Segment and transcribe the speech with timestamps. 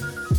[0.00, 0.29] you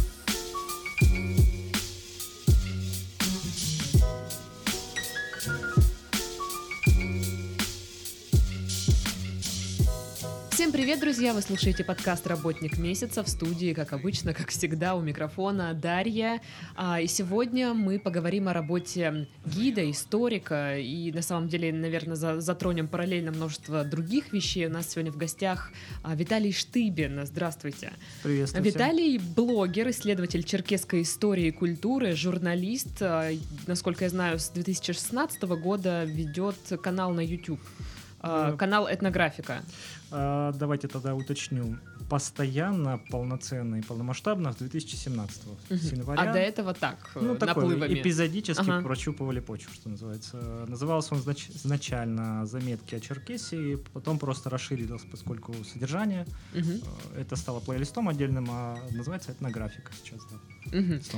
[10.71, 11.33] Всем привет, друзья!
[11.33, 16.39] Вы слушаете подкаст «Работник месяца» в студии, как обычно, как всегда, у микрофона Дарья.
[16.77, 22.39] А, и сегодня мы поговорим о работе гида, историка и, на самом деле, наверное, за,
[22.39, 24.67] затронем параллельно множество других вещей.
[24.67, 27.25] У нас сегодня в гостях а, Виталий Штыбин.
[27.25, 27.91] Здравствуйте.
[28.23, 33.01] Приветствую Виталий— блогер, исследователь черкесской истории и культуры, журналист.
[33.01, 33.29] А,
[33.67, 37.59] насколько я знаю, с 2016 года ведет канал на YouTube.
[38.23, 38.55] А.
[38.57, 39.61] Канал «Этнографика».
[40.11, 41.77] А, давайте тогда уточню.
[42.09, 45.79] Постоянно, полноценно и полномасштабно с 2017 Мгм.
[45.79, 46.21] с января.
[46.29, 47.93] А до этого так, ну, э, такой, наплывами.
[47.99, 48.81] эпизодически Ага.
[48.81, 50.65] прощупывали почву, что называется.
[50.67, 56.25] Назывался он знач- изначально «Заметки о Черкесии», потом просто расширилось, поскольку содержание.
[56.53, 56.61] Э,
[57.21, 61.01] Это стало плейлистом отдельным, а называется «Этнографика» сейчас, да, мгм.
[61.01, 61.11] с.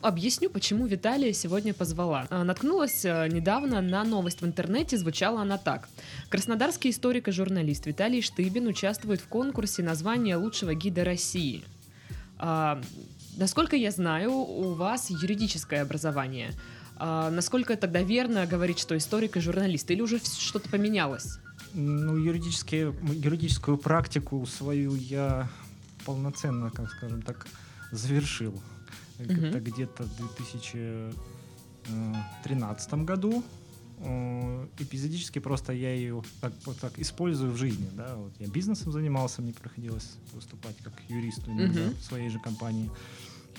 [0.00, 2.26] Объясню, почему Виталия сегодня позвала.
[2.30, 5.88] А, Наткнулась э, недавно на новость в интернете, звучала она так.
[6.28, 11.64] Краснодарский историк и журналист Виталий Штыбин участвует в конкурсе на звание лучшего гида России.
[12.38, 12.80] А,
[13.36, 16.52] Насколько я знаю, у вас юридическое образование.
[16.96, 19.90] А, Насколько тогда верно говорить, что историк и журналист?
[19.90, 21.38] Или уже что-то поменялось?
[21.74, 25.48] Ну, юридическую практику свою я
[26.04, 27.48] полноценно, как скажем так,
[27.90, 28.54] завершил.
[29.18, 33.44] Это где-то в 2013 году.
[34.00, 37.88] Э, Эпизодически просто я ее так, вот так использую в жизни.
[37.96, 38.14] Да?
[38.16, 41.94] Вот я бизнесом занимался, мне приходилось выступать как юристу иногда Мгм.
[41.94, 42.90] в своей же компании.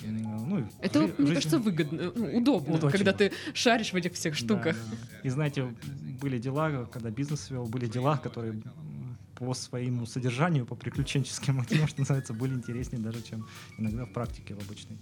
[0.02, 3.96] И, Ну, Это, жи- мне жизнь- кажется, выгодно, ну, удобно, Вот когда ты шаришь в
[3.98, 4.78] этих всех Да, штуках.
[4.92, 4.98] да.
[5.24, 5.74] И знаете,
[6.22, 8.54] были дела, когда бизнес вел, были дела, которые
[9.40, 14.54] по своему содержанию, по приключенческим мотивам, что называется, были интереснее даже, чем иногда в практике
[14.56, 14.98] в обычной.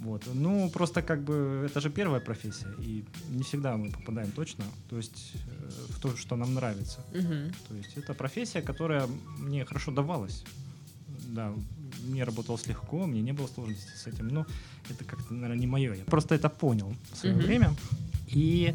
[0.00, 0.22] Вот.
[0.34, 4.96] Ну, просто как бы это же первая профессия, и не всегда мы попадаем точно, то
[4.96, 7.00] есть э, в то, что нам нравится.
[7.68, 9.06] То есть это профессия, которая
[9.38, 10.44] мне хорошо давалась.
[11.28, 11.52] Да,
[12.06, 14.46] мне работалось легко, мне не было сложностей с этим, но
[14.90, 15.94] это как-то, наверное, не мое.
[15.94, 17.74] Я просто это понял в свое время.
[18.28, 18.74] И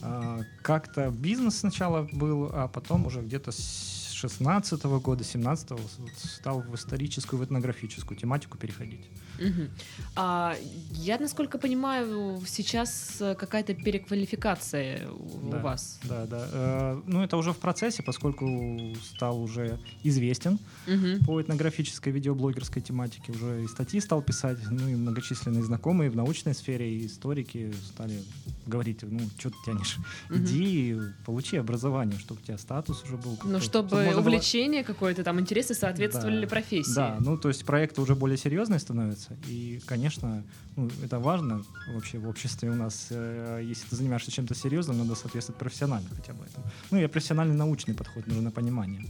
[0.00, 5.70] а, как-то бизнес сначала был, а потом уже где-то с 16 года, 17
[6.16, 9.10] стал в историческую, в этнографическую тематику переходить.
[9.42, 9.68] Мгм.
[10.16, 10.56] А,
[10.92, 15.58] я, насколько понимаю, сейчас э, какая-то переквалификация у Да.
[15.58, 15.98] вас.
[16.04, 16.48] Да, да.
[16.52, 21.24] Э, ну, это уже в процессе, поскольку стал уже известен Мгм.
[21.24, 26.54] по этнографической видеоблогерской тематике уже и статьи стал писать, ну и многочисленные знакомые в научной
[26.54, 28.22] сфере и историки стали
[28.66, 29.96] говорить, ну, что ты тянешь,
[30.28, 30.44] Мгм.
[30.44, 33.32] иди, получи образование, чтобы у тебя статус уже был.
[33.32, 36.46] Ну, какой-то, чтобы можно было- увлечение какое-то, там, интересы соответствовали Да.
[36.48, 36.94] профессии.
[36.94, 40.42] Да, ну то есть проекты уже более серьезные становятся, и, конечно,
[40.76, 43.08] ну, это важно вообще в обществе у нас.
[43.10, 46.66] э, Если ты занимаешься чем-то серьезным, надо соответствовать профессионально хотя бы этому.
[46.90, 49.04] Ну и профессиональный научный подход нужно понимание.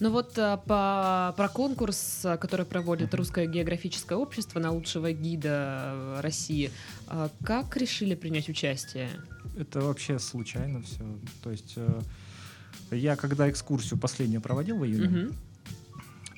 [0.00, 3.14] Ну вот а, по, про конкурс, а, который проводит.
[3.14, 6.70] Русское географическое общество на лучшего гида э, России,
[7.06, 9.10] а, как решили принять участие?
[9.56, 11.04] Это вообще случайно все.
[11.44, 12.00] То есть э,
[12.90, 15.34] я когда экскурсию последнюю проводил в июне, Мгм.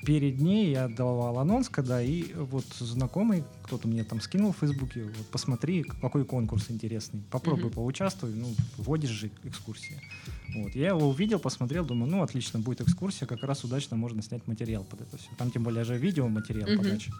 [0.05, 5.03] Перед ней я давал анонс, когда и вот знакомый, кто-то мне там скинул в Фейсбуке,
[5.03, 7.71] вот посмотри, какой конкурс интересный, попробуй Мгм.
[7.75, 9.99] поучаствуй, ну, вводишь же экскурсии.
[10.53, 14.47] Вот, я его увидел, посмотрел, думаю, ну, отлично, будет экскурсия, как раз удачно можно снять
[14.47, 15.29] материал под это все.
[15.37, 16.77] Там тем более же видеоматериал Мгм.
[16.77, 17.11] подачи.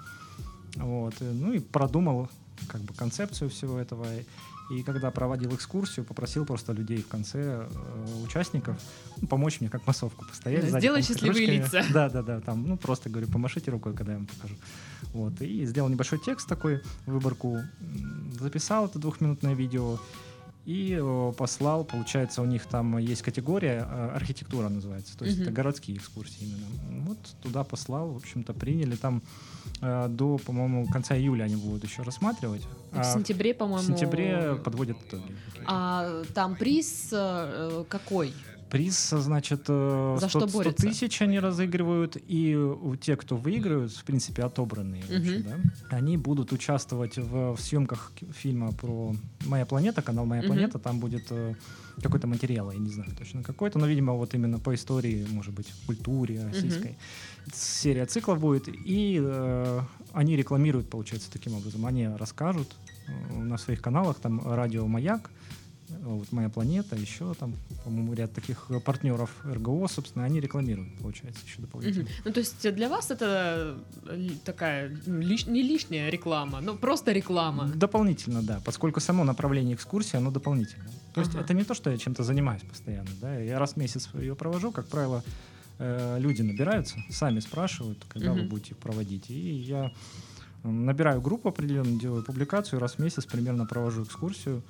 [0.76, 2.30] Вот, ну и продумал
[2.68, 4.06] как бы концепцию всего этого.
[4.70, 8.78] И когда проводил экскурсию, попросил просто людей в конце, э, участников,
[9.22, 10.72] ну, помочь мне как массовку постоять.
[10.72, 11.84] Да, сделай счастливые лица.
[11.94, 12.42] Да, да, да.
[12.42, 14.56] Там, ну, просто говорю, помашите рукой, когда я вам покажу.
[15.14, 15.40] Вот.
[15.42, 17.60] И сделал небольшой текст такой, выборку,
[18.40, 20.00] записал это двухминутное видео
[20.66, 21.84] и э, послал.
[21.86, 25.44] Получается, у них там есть категория, э, архитектура называется, то есть Мгм.
[25.48, 27.06] это городские экскурсии именно.
[27.06, 29.22] Вот туда послал, в общем-то, приняли там
[29.82, 32.64] э, до, по-моему, конца июля они будут еще рассматривать.
[32.92, 33.88] В А сентябре, в по-моему...
[33.88, 35.36] сентябре подводят итоги.
[35.68, 37.14] А там приз
[37.90, 38.34] какой?
[38.70, 40.88] Приз, значит, э, За 100, что 100 борются?
[40.88, 42.58] тысяч они разыгрывают, и
[43.00, 45.44] те, кто выигрывают, в принципе, отобранные, вообще, Мгм.
[45.44, 49.16] да, они будут участвовать в, в съемках фильма про
[49.46, 50.48] «Моя планета», канал «Моя Мгм.
[50.48, 51.54] планета», там будет э,
[52.02, 55.72] какой-то материал, я не знаю точно какой-то, но, видимо, вот именно по истории, может быть,
[55.86, 56.98] культуре российской.
[57.54, 61.86] Серия циклов будет, и э, они рекламируют, получается, таким образом.
[61.86, 62.76] Они расскажут
[63.08, 65.30] э, на своих каналах, там радио «Маяк»,
[65.90, 67.54] вот «Моя планета», еще там,
[67.84, 72.06] по-моему, ряд таких партнеров РГО, собственно, они рекламируют, получается, еще дополнительно.
[72.06, 72.14] Мгм.
[72.26, 73.78] Ну, то есть для вас это
[74.08, 77.68] э, такая ну, лиш- не лишняя реклама, ну, просто реклама.
[77.76, 80.92] Дополнительно, да, поскольку само направление экскурсии, оно дополнительное.
[81.14, 81.44] То есть Ага.
[81.44, 84.72] это не то, что я чем-то занимаюсь постоянно, да, я раз в месяц ее провожу,
[84.72, 85.24] как правило,
[85.78, 88.48] э, люди набираются, сами спрашивают, когда вы Мгм.
[88.50, 89.92] будете проводить, и я
[90.64, 94.64] набираю группу определенно, делаю публикацию, раз в месяц примерно провожу экскурсию,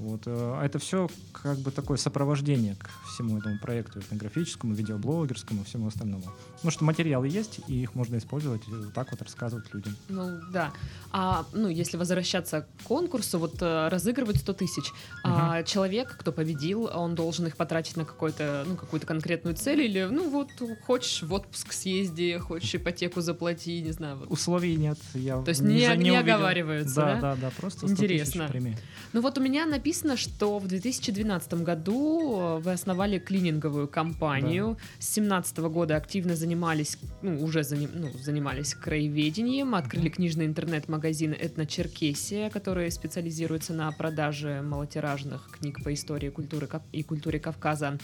[0.00, 5.64] вот, э, а это все как бы такое сопровождение к всему этому проекту этнографическому, видеоблогерскому,
[5.64, 6.24] всему остальному.
[6.54, 9.94] Потому что материалы есть, и их можно использовать и вот так вот рассказывать людям.
[10.08, 10.72] Ну, да.
[11.12, 14.92] А, ну, если возвращаться к конкурсу, вот э, разыгрывать 100 тысяч,
[15.22, 20.30] а человек, кто победил, он должен их потратить на ну, какую-то конкретную цель или, ну,
[20.30, 20.48] вот,
[20.86, 24.30] хочешь в отпуск съезди, хочешь ипотеку заплати, не знаю, вот.
[24.30, 24.98] Условий нет.
[25.12, 26.34] Я То есть не, не- не увидел.
[26.36, 27.14] оговариваются, да?
[27.14, 27.20] да?
[27.20, 28.48] Да, да, просто 100 тысяч Интересно.
[28.48, 28.78] премии.
[29.12, 34.78] Ну вот у меня написано, что в 2012 году э, вы основали клининговую компанию.
[34.98, 42.50] С 2017 года активно занимались, ну, уже заним- ну, занимались краеведением, открыли книжный интернет-магазин «Этночеркесия»,
[42.50, 47.98] который специализируется на продаже малотиражных книг по истории культуры и культуре Кавказа.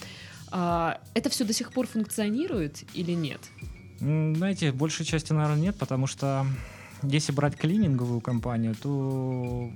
[0.50, 3.40] А, это все до сих пор функционирует или нет?
[3.98, 6.46] Знаете, большей части, наверное, нет, потому что
[7.02, 9.70] если брать клининговую компанию, то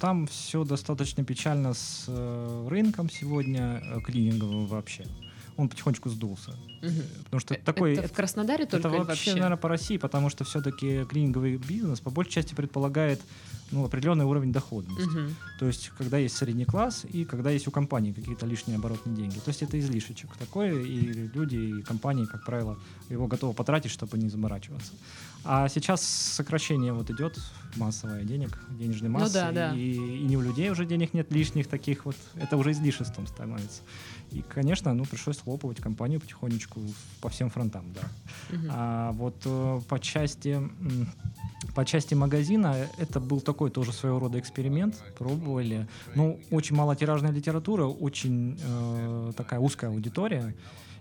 [0.00, 5.06] там все достаточно печально с э, рынком сегодня э, клининговым вообще.
[5.56, 6.52] Он потихонечку сдулся.
[6.82, 7.02] Мгм.
[7.24, 7.94] Потому что Э, такой...
[7.94, 12.00] это в Краснодаре только это или вообще, наверное, по России, потому что все-таки клининговый бизнес
[12.00, 13.20] по большей части предполагает
[13.70, 15.08] ну, определенный уровень доходности.
[15.08, 15.36] Мгм.
[15.58, 19.38] То есть, когда есть средний класс и когда есть у компании какие-то лишние оборотные деньги.
[19.38, 21.00] То есть, это излишечек такой, и
[21.34, 22.78] люди, и компании, как правило,
[23.08, 24.92] его готовы потратить, чтобы не заморачиваться.
[25.44, 27.38] А сейчас сокращение вот идет
[27.76, 29.74] массовое денег, денежной Ну массы, да, да.
[29.74, 33.82] И, и не у людей уже денег нет лишних таких вот, это уже излишеством становится.
[34.30, 36.80] И, конечно, ну, пришлось хлопывать компанию потихонечку
[37.20, 38.56] по всем фронтам, да.
[38.56, 38.68] Мгм.
[38.70, 40.60] А вот э, по части
[41.74, 44.96] по части магазина это был такой тоже своего рода эксперимент.
[45.16, 45.86] Пробовали.
[46.14, 50.54] Ну, очень мало тиражная литература, очень э, такая узкая аудитория.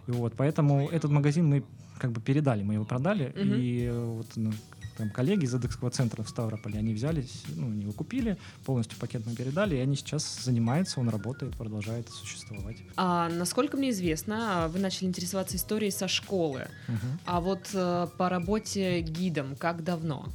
[0.07, 1.63] И вот, поэтому этот магазин мы
[1.99, 3.33] как бы передали, мы его продали.
[3.35, 3.53] Мгм.
[3.55, 4.51] И э, вот ну,
[4.97, 9.23] там коллеги из Эдекского центра в Ставрополе, они взялись, ну, они его купили, полностью пакет
[9.25, 12.77] мы передали, и они сейчас занимаются, он работает, продолжает существовать.
[12.95, 16.67] А, насколько мне известно, вы начали интересоваться историей со школы.
[16.87, 17.19] Мгм.
[17.25, 20.27] А вот э, по работе гидом как давно?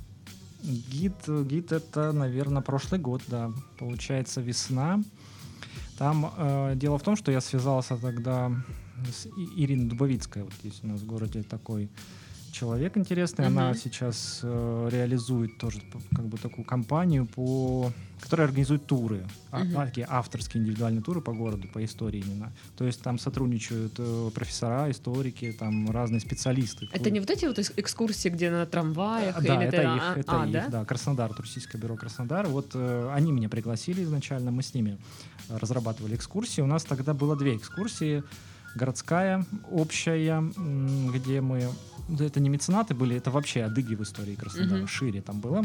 [0.63, 5.03] Гид, гид это, наверное, прошлый год, да, получается весна.
[5.99, 8.53] Там э, дело в том, что я связался тогда
[9.11, 11.89] с И- Ириной Дубовицкой, вот здесь у нас в городе такой
[12.53, 13.79] человек интересный, она Мгм.
[13.79, 15.81] сейчас э, реализует тоже
[16.15, 17.91] как бы такую компанию по,
[18.21, 19.79] которая организует туры, Мгм.
[19.79, 22.53] а, такие авторские индивидуальные туры по городу, по истории именно.
[22.77, 26.89] То есть там сотрудничают э, профессора, историки, там разные специалисты.
[26.93, 29.43] Это не вот эти вот экскурсии, где на трамваях?
[29.43, 30.69] Да, или это их, а, это а, их, да?
[30.69, 30.85] да?
[30.85, 32.47] Краснодар, туристическое бюро Краснодар.
[32.47, 34.99] Вот э, они меня пригласили изначально, мы с ними
[35.49, 36.61] разрабатывали экскурсии.
[36.61, 38.23] У нас тогда было две экскурсии.
[38.75, 40.43] Городская, общая,
[41.13, 41.69] где мы...
[42.09, 44.89] да, Это не меценаты были, это вообще адыги в истории Краснодара, Мгм.
[44.89, 45.65] шире там было.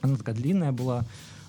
[0.00, 1.04] Она такая длинная была.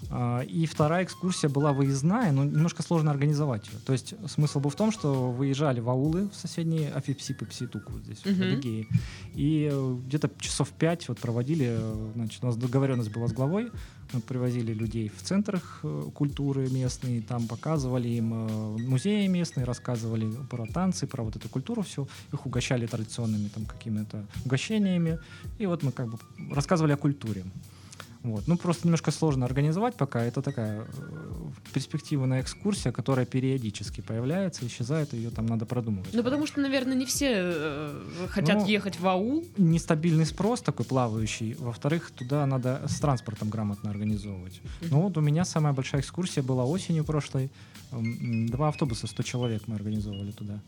[0.10, 3.80] А, И вторая экскурсия была выездная, но немножко сложно организовать ее.
[3.86, 7.94] То есть смысл был в том, что выезжали в аулы в соседние Афипсип и Пситуку
[8.00, 8.42] здесь, в Мгм.
[8.42, 8.88] Адыгее.
[9.36, 13.72] И э, где-то часов пять вот проводили, э, значит, у нас договоренность была с главой,
[14.14, 18.26] мы привозили людей в центр их, э, культуры местные, там показывали им
[18.90, 24.26] музеи местные, рассказывали про танцы, про вот эту культуру всю, их угощали традиционными там какими-то
[24.46, 25.20] угощениями,
[25.60, 26.18] и вот мы как бы
[26.52, 27.46] рассказывали о культуре.
[28.24, 28.48] Вот.
[28.48, 30.24] Ну, просто немножко сложно организовать пока.
[30.24, 30.86] Это такая э,
[31.74, 36.14] перспективная экскурсия, которая периодически появляется, исчезает, ее там надо продумывать.
[36.14, 39.44] Ну, потому что, наверное, не все э, хотят Ну, ехать в аул.
[39.58, 41.54] нестабильный спрос такой плавающий.
[41.54, 44.62] Во-вторых, туда надо с транспортом грамотно организовывать.
[44.90, 47.50] Ну вот у меня самая большая экскурсия была осенью прошлой.
[47.92, 50.62] Два автобуса, 100 человек мы организовывали туда.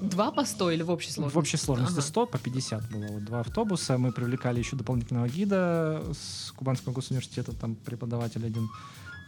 [0.00, 1.34] Два по 100 или в общей сложности?
[1.34, 2.06] В общей сложности Ага.
[2.08, 3.06] 100 по 50 было.
[3.06, 3.98] Вот два автобуса.
[3.98, 8.68] Мы привлекали еще дополнительного гида с Кубанского госуниверситета, там преподаватель один.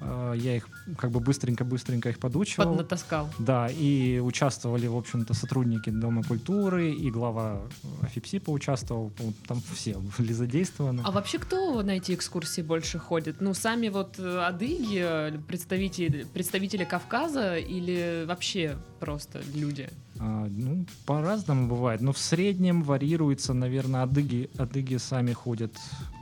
[0.01, 2.69] Э, Я их как бы быстренько-быстренько их подучивал.
[2.69, 3.29] Поднатаскал.
[3.39, 7.61] Да, и участвовали, в общем-то, сотрудники Дома культуры, и глава
[8.03, 9.13] АФИПСИ поучаствовал,
[9.47, 11.03] там все были задействованы.
[11.05, 13.41] А вообще кто на эти экскурсии больше ходит?
[13.41, 19.89] Ну, сами вот э, адыги, э, представители, представители Кавказа или вообще просто люди?
[20.21, 25.73] А, ну, по-разному бывает, но в среднем варьируется, наверное, адыги, адыги сами ходят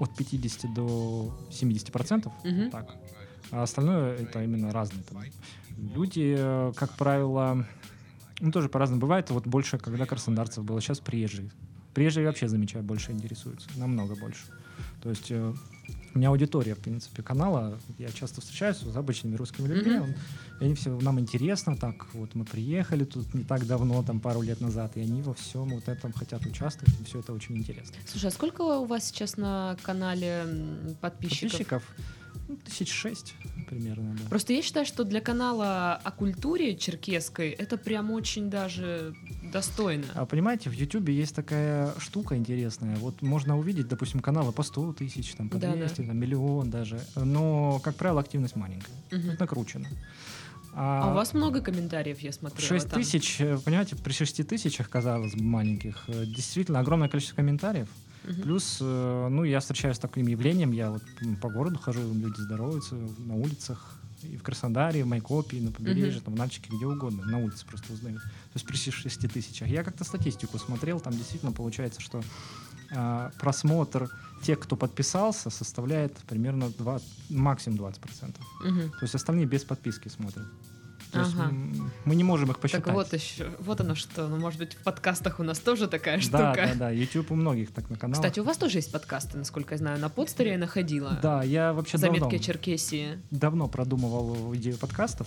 [0.00, 2.70] от 50 до 70 процентов, Мгм.
[2.70, 2.94] так.
[3.50, 5.02] А остальное это именно разные.
[5.04, 5.22] Там.
[5.94, 7.66] Люди, э, как правило,
[8.40, 9.30] ну, тоже по-разному бывает.
[9.30, 11.50] Вот больше, когда краснодарцев было, сейчас приезжие.
[11.94, 13.68] Приезжие вообще, замечаю, больше интересуются.
[13.76, 14.44] Намного больше.
[15.02, 15.54] То есть э,
[16.14, 17.78] у меня аудитория, в принципе, канала.
[17.98, 19.98] Я часто встречаюсь с обычными русскими людьми.
[20.00, 20.14] Он-
[20.60, 24.40] и они все, нам интересно, так вот мы приехали тут не так давно, там пару
[24.40, 27.94] лет назад, и они во всем вот этом хотят участвовать, и все это очень интересно.
[28.06, 30.46] Слушай, а сколько у вас сейчас на канале
[31.02, 31.50] подписчиков?
[31.52, 31.82] Подписчиков
[32.48, 33.34] ну, тысяч шесть
[33.68, 34.28] примерно, да.
[34.28, 39.14] Просто я считаю, что для канала о культуре черкесской это прям очень даже
[39.52, 40.04] достойно.
[40.14, 42.96] А понимаете, в Ютубе есть такая штука интересная.
[42.96, 45.76] Вот можно увидеть, допустим, каналы по 100 тысяч, там, по Да, да.
[45.76, 47.00] 200, там, миллион даже.
[47.16, 48.94] Но, как правило, активность маленькая.
[49.10, 49.30] Мгм.
[49.30, 49.86] Это накручено.
[50.78, 52.68] А у вас много комментариев, я смотрела.
[52.68, 53.00] 6 там.
[53.00, 57.88] тысяч, э, понимаете, при 6 тысячах, казалось бы, маленьких, э, действительно огромное количество комментариев.
[58.26, 58.42] Мгм.
[58.42, 61.02] Плюс, э, ну, я встречаюсь с таким явлением, я вот
[61.40, 66.16] по городу хожу, люди здороваются на улицах, и в Краснодаре, в Майкопе, и на побережье,
[66.16, 66.24] Мгм.
[66.24, 68.20] там, в Нальчике, где угодно, на улице просто узнают.
[68.22, 69.68] То есть при 6 тысячах.
[69.68, 72.22] Я как-то статистику смотрел, там действительно получается, что
[72.92, 74.08] а, просмотр
[74.42, 78.36] тех, кто подписался, составляет примерно 2, максимум 20%.
[78.64, 78.90] Мгм.
[78.90, 80.46] То есть остальные без подписки смотрят.
[81.12, 81.50] То есть Ага.
[81.50, 82.84] м, мы не можем их посчитать.
[82.84, 84.26] Так вот еще, вот оно что.
[84.28, 86.54] Ну, может быть, в подкастах у нас тоже такая Да, штука.
[86.54, 86.90] да, да.
[86.90, 88.18] YouTube у многих так на каналах.
[88.22, 89.98] Кстати, у вас тоже есть подкасты, насколько я знаю.
[90.00, 91.18] На подстере я находила.
[91.22, 93.18] Да, я вообще Заметки давно, о Черкесии.
[93.30, 95.26] давно продумывал идею подкастов.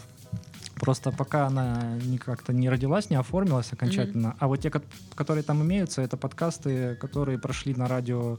[0.75, 4.35] Просто пока она не как-то не родилась, не оформилась окончательно.
[4.39, 4.81] А вот те, ко-
[5.13, 8.37] которые там имеются, это подкасты, которые прошли на радио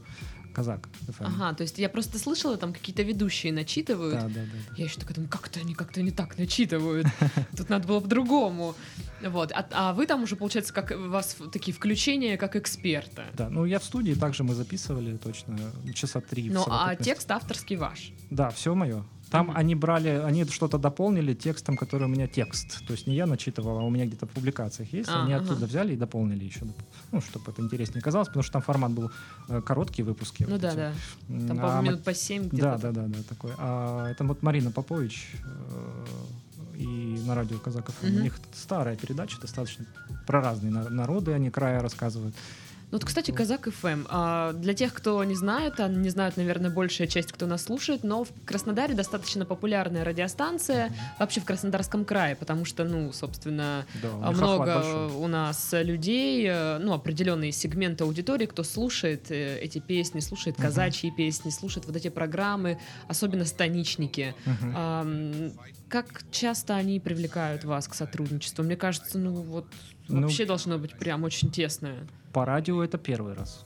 [0.53, 0.89] Казак.
[1.07, 1.25] FM.
[1.25, 4.15] Ага, то есть я просто слышала, там какие-то ведущие начитывают.
[4.15, 4.41] Да, да, да.
[4.69, 4.75] да.
[4.75, 7.07] Я еще такая думаю, как-то они как-то не так начитывают.
[7.57, 8.75] Тут надо было по-другому.
[9.21, 9.51] Вот.
[9.53, 13.25] А, а вы там уже, получается, как у вас такие включения как эксперта.
[13.33, 15.57] Да, ну я в студии также мы записывали точно
[15.93, 16.49] часа три.
[16.49, 18.11] Ну, а текст авторский ваш.
[18.29, 19.05] Да, все мое.
[19.31, 19.57] Там Мгм.
[19.57, 22.85] они брали, они что-то дополнили текстом, который у меня текст.
[22.85, 25.09] То есть не я начитывал, а у меня где-то в публикациях есть.
[25.09, 25.45] А, они ага.
[25.45, 26.65] оттуда взяли и дополнили еще.
[27.11, 29.09] Ну, чтобы это интереснее казалось, потому что там формат был
[29.47, 30.43] э, короткие выпуски.
[30.43, 30.75] Ну вот да, эти.
[30.75, 30.93] да.
[31.47, 32.61] Там, а по-моему, ма- минут по 7 где-то.
[32.63, 33.51] Да, да, да, да, такой.
[33.57, 36.05] А это вот Марина Попович э,
[36.77, 37.95] и на радио Казаков.
[38.03, 38.23] У Мгм.
[38.23, 39.85] них старая передача, достаточно
[40.27, 42.35] про разные на- народы они края рассказывают.
[42.91, 44.05] Ну, вот, кстати, Казак ФМ.
[44.09, 48.03] А, для тех, кто не знает, а не знают, наверное, большая часть, кто нас слушает,
[48.03, 54.09] но в Краснодаре достаточно популярная радиостанция вообще в Краснодарском крае, потому что, ну, собственно, Да,
[54.21, 60.19] а много у нас людей, э, ну, определенные сегменты аудитории, кто слушает э, эти песни,
[60.19, 60.67] слушает Мгм.
[60.67, 64.35] казачьи песни, слушает вот эти программы, особенно станичники.
[64.45, 64.73] Мгм.
[64.75, 65.51] Ам,
[65.87, 68.63] Как часто они привлекают вас к сотрудничеству?
[68.63, 69.65] Мне кажется, ну вот
[70.07, 72.07] Ну, вообще должно быть прям очень тесное.
[72.33, 73.65] По радио это первый раз.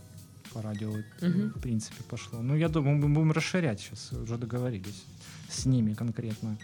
[0.54, 0.92] По радио,
[1.22, 1.50] Мгм.
[1.56, 2.42] в принципе, пошло.
[2.42, 5.04] Ну, я думаю, мы будем расширять сейчас, уже договорились
[5.50, 6.58] с ними конкретно.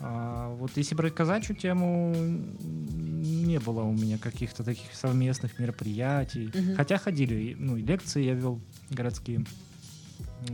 [0.00, 6.50] А вот если брать казачью тему, не было у меня каких-то таких совместных мероприятий.
[6.52, 6.76] Мгм.
[6.76, 8.60] Хотя ходили, ну, и лекции я вел
[8.90, 9.46] городские.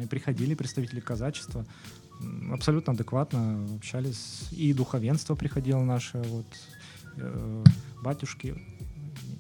[0.00, 1.66] И приходили представители казачества.
[2.52, 4.49] Абсолютно адекватно общались.
[4.52, 6.47] И духовенство приходило наше, вот,
[7.16, 7.64] э,
[8.02, 8.54] батюшки,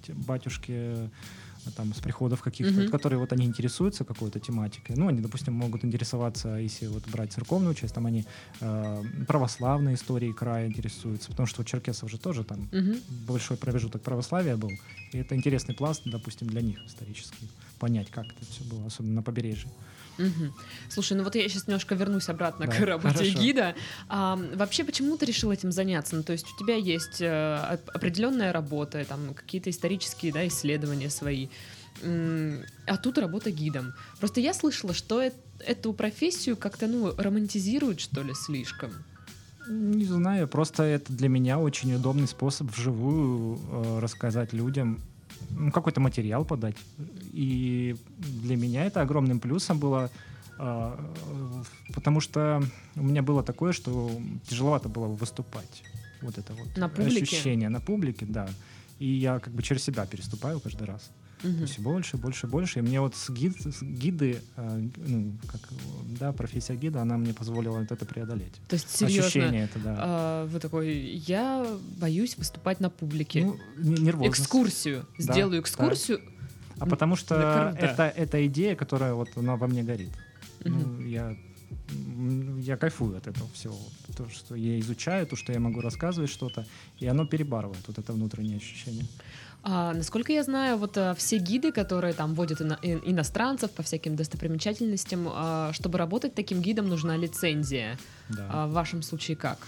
[0.08, 1.10] батюшки
[1.70, 4.96] там с приходов каких-то, вот, которые вот они интересуются какой-то тематикой.
[4.96, 8.24] Ну, они, допустим, могут интересоваться, если вот брать церковную часть, там они
[8.60, 13.00] э, православной историей края интересуются, потому что у черкесов же тоже там Мгм.
[13.26, 14.78] большой промежуток православия был.
[15.12, 17.48] И это интересный пласт, допустим, для них исторический.
[17.78, 19.70] Понять, как это все было, особенно на побережье.
[20.18, 20.52] Мгм.
[20.88, 23.38] Слушай, ну вот я сейчас немножко вернусь обратно Да, к работе хорошо.
[23.38, 23.74] гида.
[24.08, 26.16] А, вообще, почему ты решил этим заняться?
[26.16, 31.10] Ну, то есть у тебя есть э, оп- определенная работа, там какие-то исторические да, исследования
[31.10, 31.48] свои,
[32.02, 33.94] а тут работа гидом.
[34.18, 35.32] Просто я слышала, что э-
[35.66, 38.92] эту профессию как-то ну романтизируют что ли слишком.
[39.68, 45.00] Не знаю, просто это для меня очень удобный способ вживую э, рассказать людям,
[45.72, 46.76] какой-то материал подать.
[47.32, 50.10] И для меня это огромным плюсом было,
[50.58, 50.96] э,
[51.94, 52.62] потому что
[52.96, 54.10] у меня было такое, что
[54.48, 55.82] тяжеловато было выступать.
[56.22, 57.22] Вот это вот На публике?
[57.22, 58.48] ощущение на публике, да.
[58.98, 61.10] И я как бы через себя переступаю каждый раз.
[61.42, 61.56] Мгм.
[61.56, 62.78] То есть больше, больше, больше.
[62.78, 65.60] И мне вот с гид, с гиды, э, ну, как,
[66.20, 68.54] да, профессия гида, она мне позволила вот это преодолеть.
[68.68, 69.96] То есть серьезно, Ощущение это, да.
[69.98, 70.92] а, вы такой,
[71.26, 71.66] я
[71.98, 73.44] боюсь выступать на публике.
[73.44, 74.40] Ну, не- нервозность.
[74.40, 75.04] экскурсию.
[75.18, 76.20] Да, Сделаю экскурсию.
[76.78, 80.10] А потому что Да это, это идея, которая вот она во мне горит.
[80.64, 81.00] Мгм.
[81.02, 81.36] Ну, я
[82.60, 83.76] я кайфую от этого всего.
[84.16, 86.66] То, что я изучаю, то, что я могу рассказывать что-то,
[86.98, 89.06] и оно перебарывает вот это внутреннее ощущение.
[89.64, 94.16] А, насколько я знаю, вот а, все гиды, которые там водят ино- иностранцев по всяким
[94.16, 97.96] достопримечательностям, а, чтобы работать таким гидом, нужна лицензия.
[98.28, 98.48] Да.
[98.50, 99.58] А в вашем случае как?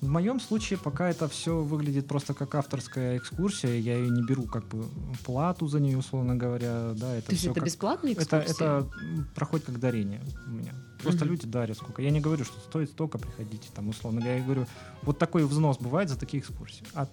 [0.00, 4.42] В моем случае пока это все выглядит просто как авторская экскурсия, я ее не беру
[4.42, 4.84] как бы
[5.24, 8.50] плату за нее, условно говоря, да, это То есть это как- бесплатные это, экскурсии?
[8.52, 10.74] это м, проходит как дарение у меня.
[11.02, 11.34] Просто Мгм.
[11.34, 12.02] люди дарят сколько.
[12.02, 14.20] Я не говорю, что стоит столько, приходите, там, условно.
[14.20, 14.66] Я говорю,
[15.02, 16.84] вот такой взнос бывает за такие экскурсии.
[16.94, 17.06] А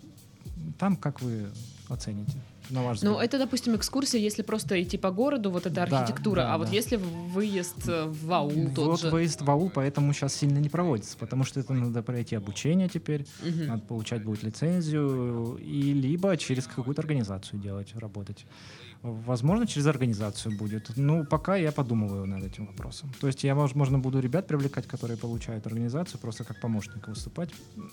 [0.79, 1.47] там как вы
[1.89, 2.33] оцените,
[2.69, 3.13] на ваш взгляд?
[3.13, 6.57] Ну, это, допустим, экскурсия, если просто идти по городу, вот это Да, архитектура, да, а
[6.57, 6.73] вот да.
[6.73, 9.09] если выезд э, в аул тот вот же.
[9.09, 13.25] выезд в аул поэтому сейчас сильно не проводится, потому что это надо пройти обучение теперь,
[13.41, 13.67] Мгм.
[13.67, 18.45] надо получать будет лицензию, и либо через какую-то организацию делать, работать.
[19.03, 20.91] Возможно, через организацию будет.
[20.95, 23.12] Ну, пока я подумываю над этим вопросом.
[23.19, 27.50] То есть я, возможно, буду ребят привлекать, которые получают организацию, просто как помощник выступать.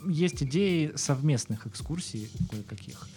[0.07, 3.09] Есть идеи совместных экскурсий кое-каких.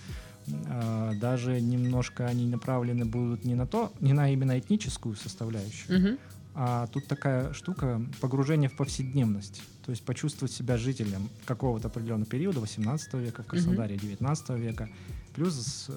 [0.69, 6.17] А, Даже немножко они направлены будут не на то, не на именно этническую составляющую, Мгм.
[6.55, 9.61] а тут такая штука погружение в повседневность.
[9.85, 14.89] То есть почувствовать себя жителем какого-то определенного периода, 18 века в Краснодаре, 19 века.
[15.35, 15.93] Плюс э,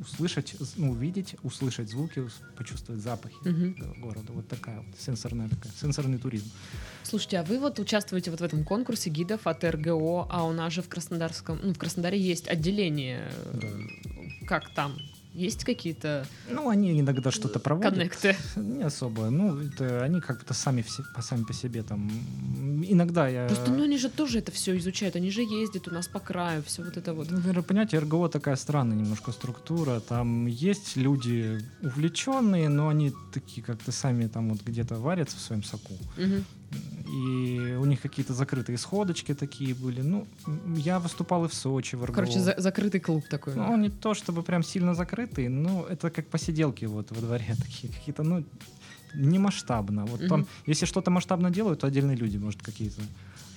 [0.00, 4.32] услышать, ну, увидеть, услышать звуки, почувствовать запахи го- города.
[4.32, 6.50] Вот такая вот сенсорная такая, сенсорный туризм.
[7.02, 10.72] Слушайте, а вы вот участвуете вот в этом конкурсе гидов от РГО, а у нас
[10.72, 13.30] же в Краснодарском, ну, в Краснодаре есть отделение.
[13.54, 13.68] Да.
[14.46, 14.96] Как там?
[15.36, 17.92] Есть какие-то Ну, они иногда что-то проводят.
[17.92, 18.34] коннекты?
[18.56, 19.28] Не особо.
[19.28, 22.10] Ну, это они как-то сами, все, по- сами по себе там.
[22.88, 23.46] Иногда я...
[23.46, 26.62] Просто, ну, они же тоже это все изучают, они же ездят у нас по краю,
[26.66, 27.30] все вот это вот.
[27.30, 30.00] Ну, наверное, понятие РГО такая странная немножко структура.
[30.00, 35.62] Там есть люди увлеченные, но они такие как-то сами там вот где-то варятся в своем
[35.62, 35.92] соку.
[36.16, 36.44] Мгм.
[37.08, 40.00] И у них какие-то закрытые сходочки такие были.
[40.02, 40.26] Ну,
[40.76, 42.14] я выступал и в Сочи, в РГО.
[42.14, 43.54] Короче, за- закрытый клуб такой.
[43.54, 47.92] Ну, не то чтобы прям сильно закрытый, но это как посиделки вот во дворе такие
[47.92, 48.44] какие-то, ну,
[49.14, 50.04] не масштабно.
[50.06, 50.28] Вот Мгм.
[50.28, 53.00] там, если что-то масштабно делают, то отдельные люди, может, какие-то.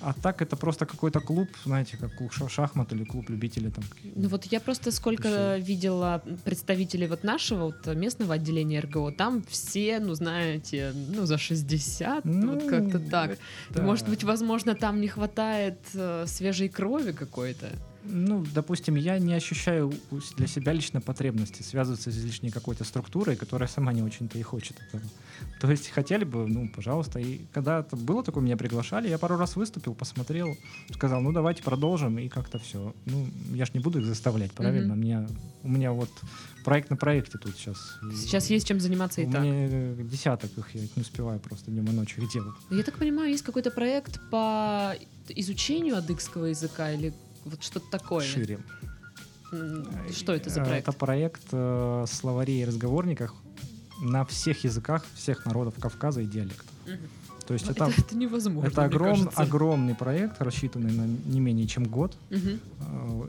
[0.02, 3.84] А так это просто какой-то клуб, знаете, как клуб ша- шахмат или клуб любителей там.
[4.16, 5.58] Ну вот я просто сколько Всё.
[5.60, 12.24] видела представителей вот нашего вот местного отделения РГО, там все, ну знаете, ну за 60,
[12.26, 13.38] вот Ну, как-то так.
[13.72, 17.68] это- Может быть, возможно, там не хватает э, свежей крови какой-то.
[18.04, 19.94] Ну, допустим, я не ощущаю
[20.38, 24.78] для себя лично потребности связываться с излишней какой-то структурой, которая сама не очень-то и хочет
[24.88, 25.04] этого.
[25.60, 27.20] То есть хотели бы, ну, пожалуйста.
[27.20, 30.58] И когда это было такое, меня приглашали, я пару раз выступил, посмотрел,
[30.94, 32.94] сказал, ну, давайте продолжим, и как-то все.
[33.06, 34.96] Ну, я ж не буду их заставлять, правильно?
[34.96, 35.04] Мгм.
[35.04, 35.28] Мне,
[35.64, 36.10] у меня вот
[36.64, 38.00] проект на проекте тут сейчас.
[38.16, 39.42] Сейчас есть чем заниматься и у так.
[39.42, 42.56] меня э, десяток их, я их не успеваю просто днем и ночью их делать.
[42.70, 44.96] Я так понимаю, есть какой-то проект по
[45.30, 47.14] изучению адыгского языка или
[47.50, 48.26] вот что-то такое.
[48.26, 48.60] Шире.
[49.52, 50.88] М, Что это за Э, проект?
[50.88, 53.34] Это проект э, словарей и разговорников
[54.02, 56.66] на всех языках всех народов Кавказа и диалектов.
[56.86, 56.98] Мгм.
[57.48, 58.68] То есть Ну, это, это, это невозможно.
[58.68, 62.16] это огром- огромный проект, рассчитанный на не менее чем год.
[62.30, 62.58] Э,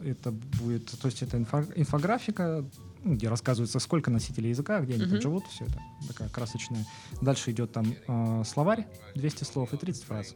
[0.05, 0.31] Это
[0.63, 2.65] будет, то есть это инфо- инфографика,
[3.03, 5.13] ну, где рассказывается, сколько носителей языка, где они Мгм.
[5.15, 5.79] тут живут, все это
[6.09, 6.85] такая красочная.
[7.23, 10.35] Дальше идет там э, словарь, 200 слов и 30 фраз,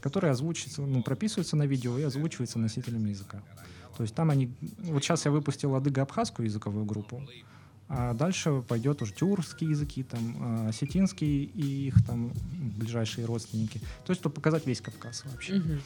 [0.00, 3.42] которые озвучиваются, ну, прописываются на видео и озвучиваются носителями языка.
[3.96, 4.52] То есть там они...
[4.78, 7.22] Вот сейчас я выпустил адыго-абхазскую языковую группу,
[7.88, 12.32] а дальше пойдет уже тюркские языки, там, э, осетинские и их там
[12.78, 13.78] ближайшие родственники.
[14.04, 15.54] То есть, чтобы показать весь Кавказ вообще.
[15.54, 15.80] Мгм.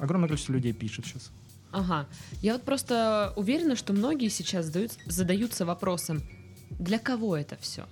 [0.00, 1.30] Огромное количество людей пишет сейчас.
[1.72, 2.06] Ага.
[2.42, 6.22] Я вот просто уверена, что многие сейчас задают, задаются вопросом,
[6.70, 7.86] для кого это все?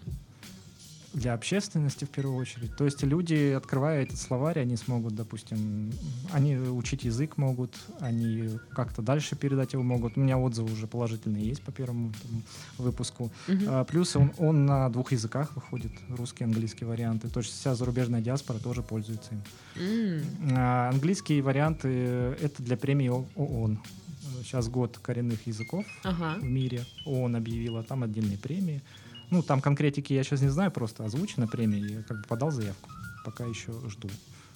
[1.14, 2.76] Для общественности в первую очередь.
[2.76, 5.90] То есть люди, открывая этот словарь, они смогут, допустим,
[6.32, 10.16] они учить язык могут, они как-то дальше передать его могут.
[10.16, 12.42] У меня отзывы уже положительные есть по первому там,
[12.76, 13.30] выпуску.
[13.66, 17.28] А, плюс он, он на двух языках выходит, русский и английский варианты.
[17.28, 20.22] То есть вся зарубежная диаспора тоже пользуется им.
[20.52, 21.88] А, английские варианты—
[22.42, 23.80] это для премии ООН.
[24.42, 26.38] Сейчас год коренных языков Ага.
[26.38, 26.84] в мире.
[27.06, 28.82] ООН объявила, там отдельные премии.
[29.30, 32.90] Ну, там конкретики я сейчас не знаю, просто озвучена премия, я как бы подал заявку.
[33.24, 34.08] Пока еще жду,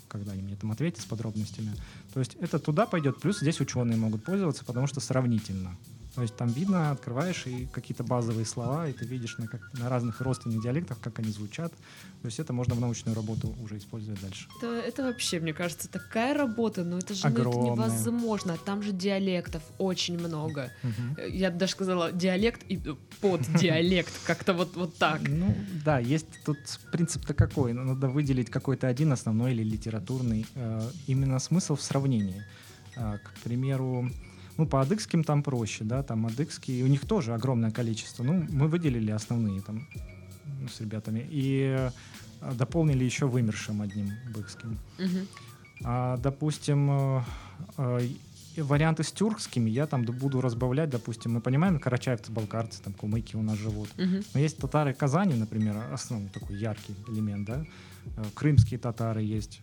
[0.09, 1.73] когда они мне там ответят с подробностями.
[2.15, 5.77] То есть это туда пойдет, плюс здесь ученые могут пользоваться, потому что сравнительно.
[6.15, 9.89] То есть там видно, открываешь и какие-то базовые слова, и ты видишь на, как, на
[9.89, 11.73] разных родственных диалектах, как они звучат.
[12.21, 14.47] То есть это можно в научную работу уже использовать дальше.
[14.59, 17.73] Это, это вообще, мне кажется, такая работа, но это же ну, это Огромная.
[17.73, 18.59] невозможно.
[18.59, 20.71] Там же диалектов очень много.
[21.17, 25.23] Э, Я бы даже сказала диалект и э, поддиалект, как-то вот, вот так.
[25.27, 26.59] Ну, да, есть тут
[26.93, 27.73] принцип-то какой.
[27.73, 30.47] Ну, Надо выделить какой-то один основной или литературный.
[30.55, 32.45] э, именно смысл в сравнении.
[32.95, 34.11] К примеру,
[34.59, 38.23] ну, по адыгским там проще, да, там адыгские, у них тоже огромное количество.
[38.23, 39.89] Ну, мы выделили основные там
[40.61, 41.91] ну, с ребятами и
[42.41, 44.79] э, дополнили еще вымершим одним быкским.
[44.99, 45.27] Мгм.
[45.85, 47.23] А, допустим, э,
[47.79, 48.09] э,
[48.59, 53.43] варианты с тюркскими я там буду разбавлять, допустим, мы понимаем, карачаевцы, балкарцы, там кумыки у
[53.43, 53.89] нас живут.
[53.97, 54.23] Мгм.
[54.35, 57.65] Но есть татары Казани, например, основной такой яркий элемент, да.
[58.35, 59.63] Крымские татары есть.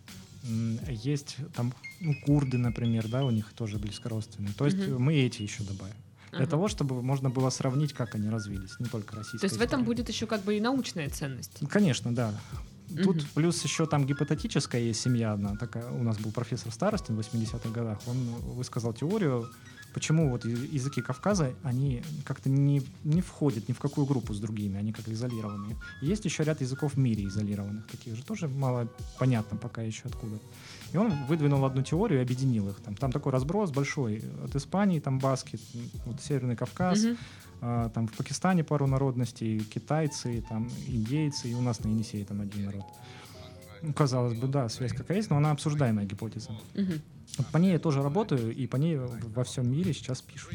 [0.88, 4.52] Есть там ну, курды, например, да, у них тоже близкородственные.
[4.54, 5.94] То есть э, мы эти еще добавим.
[6.30, 6.50] Для Ага.
[6.50, 9.80] того, чтобы можно было сравнить, как они развились, не только российская То есть в этом
[9.80, 9.96] история.
[9.96, 11.58] будет еще как бы и научная ценность.
[11.60, 12.32] Ну, Конечно, да.
[13.02, 13.26] Тут Мгм.
[13.34, 15.56] плюс еще там гипотетическая есть семья одна.
[15.56, 17.98] Такая, у нас был профессор Старостин в 80-х годах.
[18.06, 18.16] Он
[18.56, 19.48] высказал теорию,
[19.94, 24.78] почему вот языки Кавказа, они как-то не, не входят ни в какую группу с другими,
[24.78, 25.76] они как изолированные.
[26.00, 30.38] Есть еще ряд языков в мире изолированных, таких же тоже мало понятно пока еще откуда.
[30.92, 32.76] И он выдвинул одну теорию и объединил их.
[32.80, 34.24] Там, там такой разброс большой.
[34.44, 35.58] От Испании, там баски,
[36.04, 37.16] вот Северный Кавказ, Мгм.
[37.60, 42.40] а, там в Пакистане пару народностей, китайцы, там индейцы, и у нас на Енисее там
[42.40, 42.84] один народ.
[43.82, 46.50] Ну, казалось бы, да, связь какая есть, но она обсуждаемая гипотеза.
[47.38, 50.52] Вот по ней я тоже работаю, и по ней во всем мире сейчас пишут.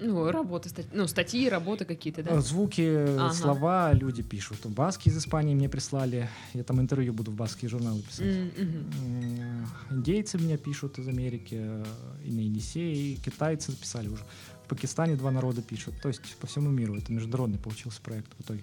[0.00, 2.36] Ну, работы, стать- ну, статьи, работы какие-то, да?
[2.36, 3.32] А, Звуки, Ага.
[3.32, 4.66] слова люди пишут.
[4.66, 6.28] Баски из Испании мне прислали.
[6.52, 8.26] Я там интервью буду в баские журналы писать.
[8.58, 11.84] М, Индейцы меня пишут из Америки, э,
[12.24, 14.24] и на Енисее, и китайцы писали уже.
[14.64, 15.94] В Пакистане два народа пишут.
[16.02, 16.96] То есть по всему миру.
[16.96, 18.62] Это международный получился проект в итоге.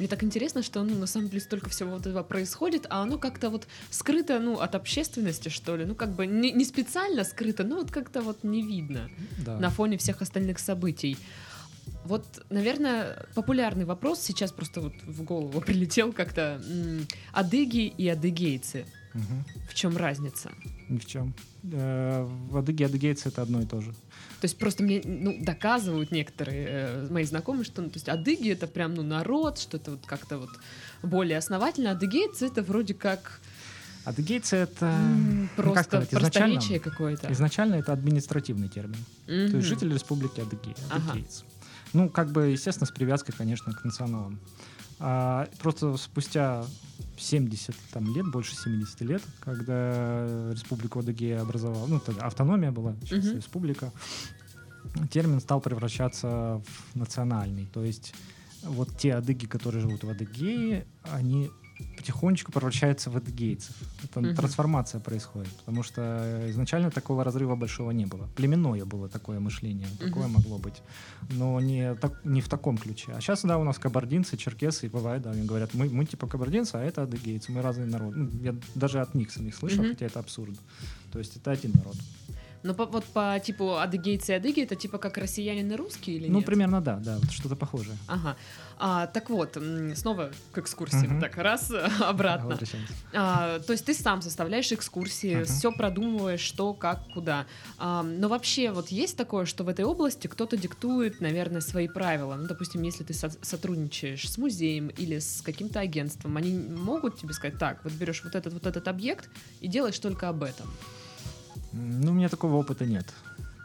[0.00, 3.18] Мне так интересно, что, ну, на самом деле, столько всего вот этого происходит, а оно
[3.18, 5.84] как-то вот скрыто, ну, от общественности, что ли.
[5.84, 9.10] Ну, как бы не, не специально скрыто, но вот как-то вот не видно
[9.44, 9.58] Да.
[9.58, 11.18] на фоне всех остальных событий.
[12.06, 16.62] Вот, наверное, популярный вопрос сейчас просто вот в голову прилетел как-то.
[17.34, 18.86] Адыги и адыгейцы.
[19.12, 19.44] Мгм.
[19.68, 20.50] В чем разница?
[20.88, 21.34] Ни в чем.
[21.64, 23.92] Э, В адыге и адыгейцы это одно и то же.
[24.40, 28.50] То есть просто мне ну, доказывают некоторые э, мои знакомые, что ну, то есть адыги
[28.50, 30.50] это прям ну народ, что это вот как-то вот
[31.02, 31.90] более основательно.
[31.90, 33.40] Адыгейцы это вроде как
[34.04, 34.86] Адыгейцы это...
[34.86, 37.30] м, ну, как просто сказать, изначально, какое-то.
[37.32, 39.04] изначально это административный термин.
[39.26, 39.56] То Мгм.
[39.56, 41.12] есть жители республики Адыгея, Ага.
[41.12, 41.44] адыгейцы.
[41.92, 44.38] Ну, как бы, естественно, с привязкой, конечно, к националам.
[45.00, 46.64] А, просто спустя
[47.16, 53.24] 70 там, лет, больше 70 лет, когда республику Адыгея образовала, ну, тогда автономия была, сейчас
[53.26, 53.36] Мгм.
[53.36, 53.92] республика,
[55.10, 57.66] термин стал превращаться в национальный.
[57.66, 58.14] То есть
[58.62, 61.50] вот те адыги, которые живут в Адыгее, они
[61.96, 63.74] потихонечку превращаются в адыгейцев.
[64.04, 64.34] Это Мгм.
[64.36, 68.28] трансформация происходит, потому что изначально такого разрыва большого не было.
[68.36, 70.32] Племенное было такое мышление, такое Мгм.
[70.32, 70.82] могло быть,
[71.30, 73.12] но не, так, не в таком ключе.
[73.16, 76.76] А сейчас, да, у нас кабардинцы, черкесы, бывает, да, они говорят, мы, мы типа кабардинцы,
[76.76, 78.16] а это адыгейцы, мы разные народы.
[78.18, 79.92] Ну, я даже от них самих слышал, Мгм.
[79.92, 80.54] хотя это абсурд.
[81.12, 81.96] То есть это один народ.
[82.62, 86.28] Но по, вот по типу адыгейцы и адыги это типа как россиянин и русский или
[86.28, 86.46] ну, нет?
[86.46, 87.96] примерно да, да, вот что-то похожее.
[88.06, 88.36] Ага.
[88.78, 89.56] А, так вот,
[89.94, 91.06] снова к экскурсии.
[91.06, 91.20] Мгм.
[91.20, 91.70] Так, раз,
[92.00, 92.58] обратно.
[93.12, 95.44] А, то есть ты сам составляешь экскурсии, Ага.
[95.44, 97.46] все продумываешь, что, как, куда.
[97.78, 102.34] А, но вообще вот есть такое, что в этой области кто-то диктует, наверное, свои правила.
[102.36, 107.32] Ну, допустим, если ты со- сотрудничаешь с музеем или с каким-то агентством, они могут тебе
[107.34, 109.28] сказать, так, вот берешь вот этот вот этот объект
[109.60, 110.66] и делаешь только об этом.
[111.72, 113.06] Ну, у меня такого опыта нет.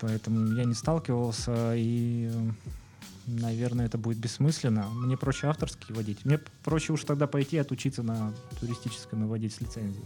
[0.02, 2.32] Поэтому я не сталкивался, и,
[3.26, 4.88] наверное, это будет бессмысленно.
[4.90, 6.26] Мне проще авторские водить.
[6.26, 10.06] Мне проще уж тогда пойти отучиться на туристическом и водить с лицензией.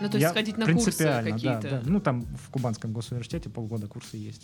[0.00, 1.62] Ну, то есть Я сходить на курсы принципиально, какие-то.
[1.62, 1.82] Да, да.
[1.84, 4.42] Ну, там в Кубанском госуниверситете полгода курсы есть.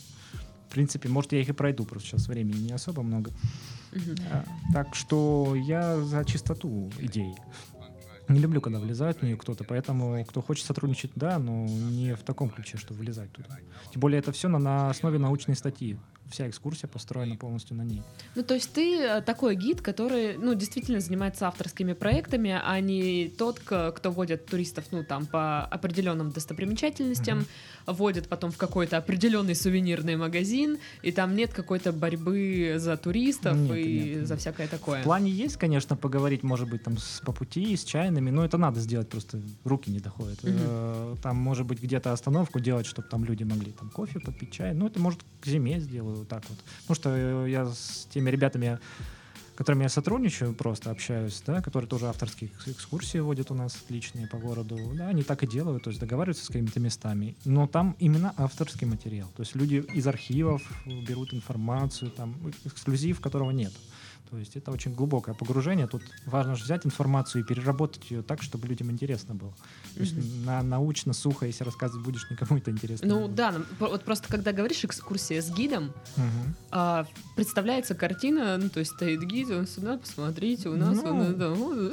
[0.69, 3.31] В принципе, может, я их и пройду, просто сейчас времени не особо много.
[4.31, 7.35] А, Так что я за чистоту идей.
[8.29, 12.23] Не люблю, когда влезает в нее кто-то, поэтому кто хочет сотрудничать, да, но не в
[12.23, 13.59] таком ключе, что влезать туда.
[13.91, 15.99] Тем более это все на, на основе научной статьи.
[16.33, 18.03] Вся экскурсия построена полностью на ней.
[18.35, 23.29] Ну, то есть ты э, такой гид, который, ну, действительно занимается авторскими проектами, а не
[23.29, 27.47] тот, кто водит туристов, ну, там, по определенным достопримечательностям, Мгм.
[27.87, 33.77] водит потом в какой-то определенный сувенирный магазин, и там нет какой-то борьбы за туристов Нет,
[33.77, 35.01] и нет, за всякое такое.
[35.01, 38.57] В плане есть, конечно, поговорить, может быть, там с, по пути, с чайными, но это
[38.57, 40.39] надо сделать, просто руки не доходят.
[40.45, 44.73] Э, Там, может быть, где-то остановку делать, чтобы там люди могли там кофе попить, чай.
[44.75, 46.13] Ну, это, может, к зиме сделаю.
[46.13, 46.59] делаю так вот.
[46.83, 47.11] Потому что
[47.47, 48.79] э, я с теми ребятами,
[49.57, 54.39] которыми я сотрудничаю, просто общаюсь, да, которые тоже авторские экскурсии водят у нас отличные по
[54.39, 58.35] городу, да, они так и делают, то есть договариваются с какими-то местами, но там именно
[58.37, 63.73] авторский материал, то есть люди из архивов берут информацию, там эксклюзив, которого нет.
[64.33, 65.87] То есть это очень глубокое погружение.
[65.87, 69.53] Тут важно же взять информацию и переработать ее так, чтобы людям интересно было.
[69.95, 70.15] То есть
[70.47, 73.07] на, научно, сухо, если рассказывать будешь, никому это интересно.
[73.07, 73.35] Ну будет.
[73.35, 76.55] да, вот просто когда говоришь экскурсия с гидом, Мгм.
[76.71, 81.11] а, представляется картина, ну то есть стоит гид, он сюда, посмотрите, у нас, Ну.
[81.11, 81.93] он это, вот,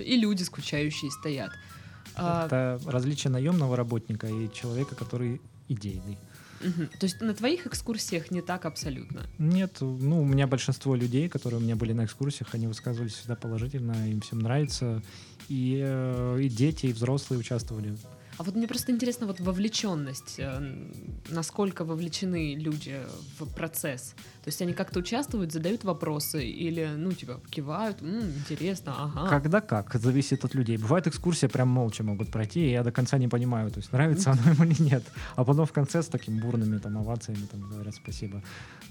[0.00, 1.50] и люди скучающие стоят.
[2.14, 6.18] А, Это различие наемного работника и человека, который идейный.
[6.60, 9.26] То есть на твоих экскурсиях не так абсолютно.
[9.38, 13.34] Нет, ну, у меня большинство людей, которые у меня были на экскурсиях, они высказывались всегда
[13.34, 15.02] положительно, им всем нравится.
[15.48, 17.96] И, э, и дети, и взрослые участвовали.
[18.38, 20.60] А вот мне просто интересно вот вовлеченность, э,
[21.28, 23.00] насколько вовлечены люди
[23.38, 24.14] в процесс.
[24.42, 29.28] То есть они как-то участвуют, задают вопросы или, ну, типа, кивают, «М, интересно, ага.
[29.28, 30.78] Когда как, зависит от людей.
[30.78, 34.30] Бывает экскурсия прям молча могут пройти, и я до конца не понимаю, то есть нравится
[34.30, 35.04] оно ему или нет.
[35.36, 38.42] А потом в конце с такими бурными там овациями там говорят спасибо.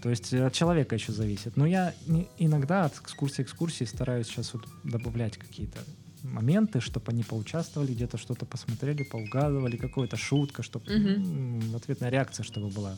[0.04, 1.58] То есть от человека еще зависит.
[1.58, 1.93] Но я
[2.38, 5.80] иногда от экскурсии к экскурсии стараюсь сейчас вот добавлять какие-то
[6.24, 11.76] моменты, чтобы они поучаствовали, где-то что-то посмотрели, поугадывали, какая-то шутка, чтобы Мгм.
[11.76, 12.98] ответная реакция, чтобы была.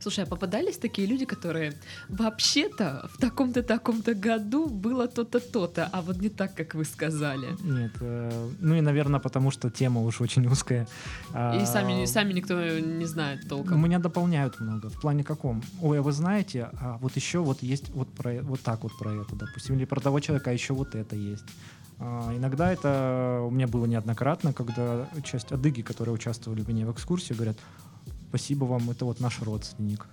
[0.00, 1.72] Слушай, а попадались такие люди, которые
[2.08, 7.56] вообще-то в таком-то таком-то году было то-то то-то, а вот не так, как вы сказали.
[7.64, 10.86] Нет, э, ну и, наверное, потому что тема уж очень узкая.
[11.30, 13.82] И А, сами, сами никто не знает толком.
[13.82, 14.88] меня дополняют много.
[14.90, 15.62] В плане каком?
[15.80, 18.92] Ой, а вы знаете, а вот еще вот есть вот про э- вот так вот
[18.98, 21.44] про это, допустим, или про того человека, а еще вот это есть.
[21.98, 26.92] А, иногда это у меня было неоднократно, когда часть адыги, которые участвовали у меня в
[26.92, 27.56] экскурсии, говорят,
[28.28, 30.06] спасибо вам, это вот наш родственник.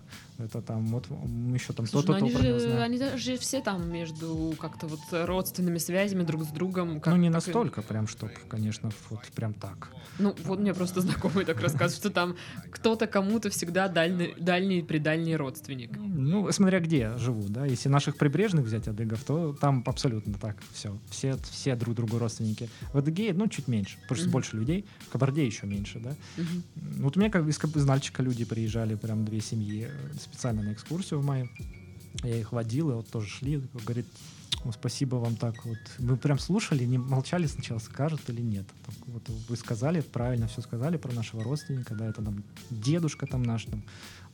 [0.46, 2.82] Это там, вот мы еще там то-то, то они, про него знаем.
[2.82, 7.00] они же все там между как-то вот родственными связями друг с другом.
[7.00, 9.90] Как, ну, не как и- настолько прям, чтоб, конечно, вот прям так.
[10.20, 12.36] Ну, вот мне просто знакомый так рассказывает, что там
[12.72, 15.92] кто-то кому-то всегда дальний, дальний предальний родственник.
[15.98, 17.66] Ну, смотря где живу, да.
[17.66, 20.98] Если наших прибрежных взять адыгов, то там абсолютно так все.
[21.10, 22.70] Все, все друг другу родственники.
[22.94, 24.32] В Адыгее, ну, чуть меньше, потому что Мгм.
[24.32, 24.86] больше людей.
[25.00, 26.14] В Кабарде еще меньше, да.
[26.38, 30.62] Ну, Вот у меня как из, из Нальчика люди приезжали, прям две семьи, э, специально
[30.64, 31.50] на экскурсию в мае.
[32.24, 33.62] Я их водил, и вот тоже шли.
[33.74, 34.06] Говорит,
[34.64, 35.80] «О, спасибо вам так вот.
[35.98, 38.66] Мы прям слушали, не молчали сначала, скажет или нет.
[38.86, 43.44] Так вот вы сказали, правильно все сказали про нашего родственника, да, это там дедушка там
[43.44, 43.84] наш там.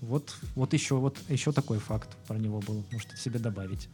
[0.02, 3.88] Вот, вот еще, вот еще такой факт про него был, можете себе добавить.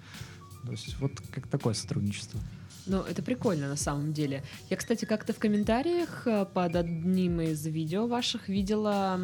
[0.66, 2.39] То есть вот как такое сотрудничество.
[2.86, 4.44] Ну, это прикольно на самом деле.
[4.70, 9.18] Я, кстати, как-то в комментариях э, под одним из видео ваших видела,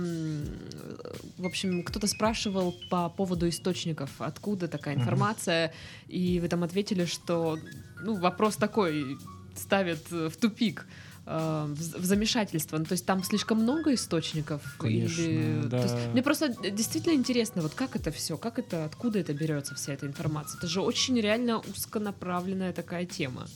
[1.37, 5.73] в общем, кто-то спрашивал по поводу источников, откуда такая информация,
[6.07, 7.57] и вы там ответили, что,
[8.03, 9.17] ну, вопрос такой
[9.55, 10.85] ставит э, в тупик.
[11.25, 12.77] э, В замешательство.
[12.77, 14.61] Ну, то есть там слишком много источников?
[14.79, 16.11] Конечно, или- то есть да.
[16.13, 20.07] мне просто действительно интересно, вот как это все, как это, откуда это берется вся эта
[20.07, 20.57] информация?
[20.57, 23.47] Это же очень реально узконаправленная такая тема.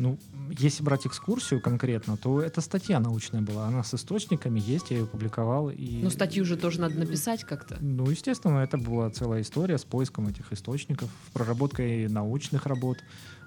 [0.00, 0.18] Ну,
[0.58, 3.66] если брать экскурсию конкретно, то это статья научная была.
[3.66, 5.68] Она с источниками есть, я ее публиковал.
[5.68, 6.00] И...
[6.02, 7.76] Ну, статью же тоже надо написать как-то.
[7.80, 12.96] Ну, естественно, это была целая история с поиском этих источников, проработкой научных работ.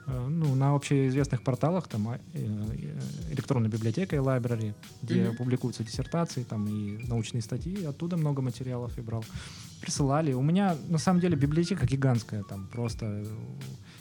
[0.06, 5.38] Э, Ну, на общеизвестных порталах, там, а, э, э, электронная библиотека и library, где Мгм.
[5.38, 9.26] публикуются диссертации, там, и научные статьи, оттуда много материалов я брал.
[9.82, 10.34] Присылали.
[10.34, 13.26] У меня, на самом деле, библиотека гигантская, там, просто...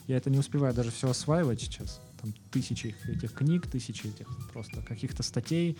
[0.09, 2.01] Я это не успеваю даже все осваивать сейчас.
[2.23, 5.77] Там тысячи их- этих книг, тысячи этих просто каких-то статей.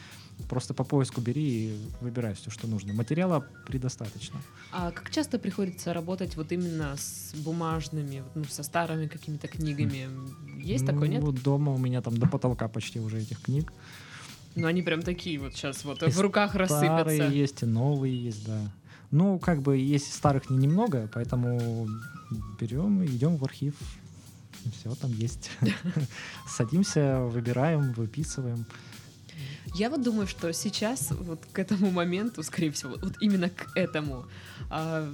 [0.49, 2.93] Просто по поиску бери и выбирай все, что нужно.
[2.93, 4.41] Материала предостаточно.
[4.73, 10.09] А как часто приходится работать вот именно с бумажными, ну, со старыми какими-то книгами?
[10.61, 11.23] Есть такое, Ну, нет?
[11.23, 13.73] Вот дома у меня там до потолка почти уже этих книг.
[14.57, 16.87] Ну, они прям такие вот сейчас вот И в руках рассыпятся.
[16.87, 18.73] Старые есть, и новые есть, да.
[19.13, 21.87] Ну, как бы, есть старых не немного, поэтому
[22.59, 23.75] берем и идем в архив.
[24.71, 25.51] Все там есть.
[26.49, 28.67] Садимся, выбираем, выписываем.
[29.75, 34.27] Я вот думаю, что сейчас вот к этому моменту, скорее всего, вот именно к этому,
[34.71, 35.09] а,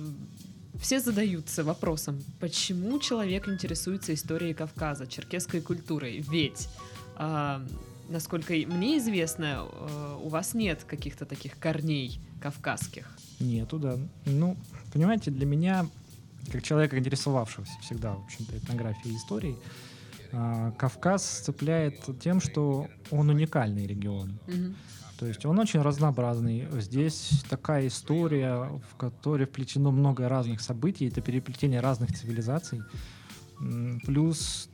[0.81, 6.21] все задаются вопросом, почему человек интересуется историей Кавказа, черкесской культурой.
[6.29, 6.69] Ведь,
[7.17, 7.65] а,
[8.09, 13.09] насколько мне известно, э, у вас нет каких-то таких корней кавказских.
[13.41, 13.99] Нету, да.
[14.25, 14.57] Ну,
[14.93, 15.87] понимаете, для меня,
[16.51, 19.57] как человека, интересовавшегося всегда, в общем-то, этнографией и историей,
[20.33, 24.39] а, Кавказ цепляет тем, что он уникальный регион.
[24.47, 24.75] Мгм.
[25.19, 26.69] То есть он очень разнообразный.
[26.81, 32.83] Здесь такая история, в которой вплетено много разных событий, это переплетение разных цивилизаций.
[34.05, 34.69] Плюс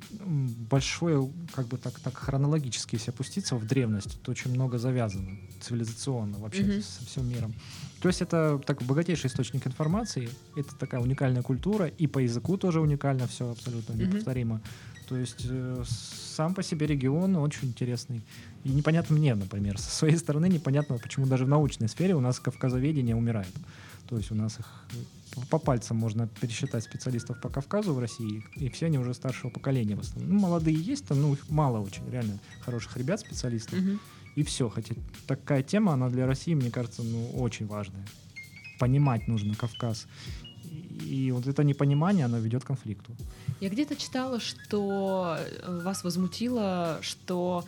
[0.71, 6.39] большое, как бы так, так хронологически, если опуститься в древность, то очень много завязано цивилизационно
[6.39, 6.83] вообще Мгм.
[6.83, 7.55] со всем миром.
[8.01, 12.81] То есть это так богатейший источник информации, это такая уникальная культура, и по языку тоже
[12.81, 14.61] уникально все абсолютно неповторимо.
[15.09, 18.23] То есть э, сам по себе регион очень интересный.
[18.65, 22.41] И непонятно мне, например, со своей стороны непонятно, почему даже в научной сфере у нас
[22.41, 23.53] кавказоведение умирает.
[24.09, 24.67] То есть у нас их
[25.51, 29.97] по пальцам можно пересчитать специалистов по Кавказу в России, и все они уже старшего поколения
[29.97, 30.35] в основном.
[30.35, 33.79] Ну, молодые есть, там, ну, их мало очень, реально хороших ребят, специалистов.
[33.79, 34.01] Мгм.
[34.37, 34.69] И все.
[34.69, 34.95] Хотя
[35.27, 38.05] такая тема, она для России, мне кажется, ну, очень важная.
[38.79, 40.07] Понимать нужно Кавказ.
[40.65, 43.13] И, вот это непонимание, оно ведет к конфликту.
[43.61, 47.65] Я где-то читала, что э, вас возмутило, что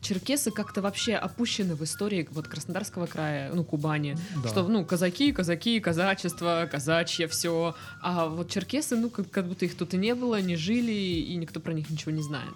[0.00, 4.16] черкесы как-то вообще опущены в истории вот Краснодарского края, ну, Кубани.
[4.42, 4.48] Да.
[4.48, 7.74] Что, ну, казаки, казаки, казачество, казачье, все.
[8.00, 11.36] А вот черкесы, ну, как, как будто их тут и не было, не жили, и
[11.36, 12.54] никто про них ничего не знает.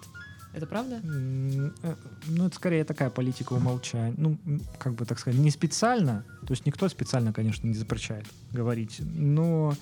[0.55, 1.01] Это правда?
[1.03, 1.95] Э,
[2.27, 4.13] Ну, это скорее такая политика умолчания.
[4.17, 4.37] Ну,
[4.79, 9.75] как бы так сказать, не специально, то есть никто специально, конечно, не запрещает говорить, но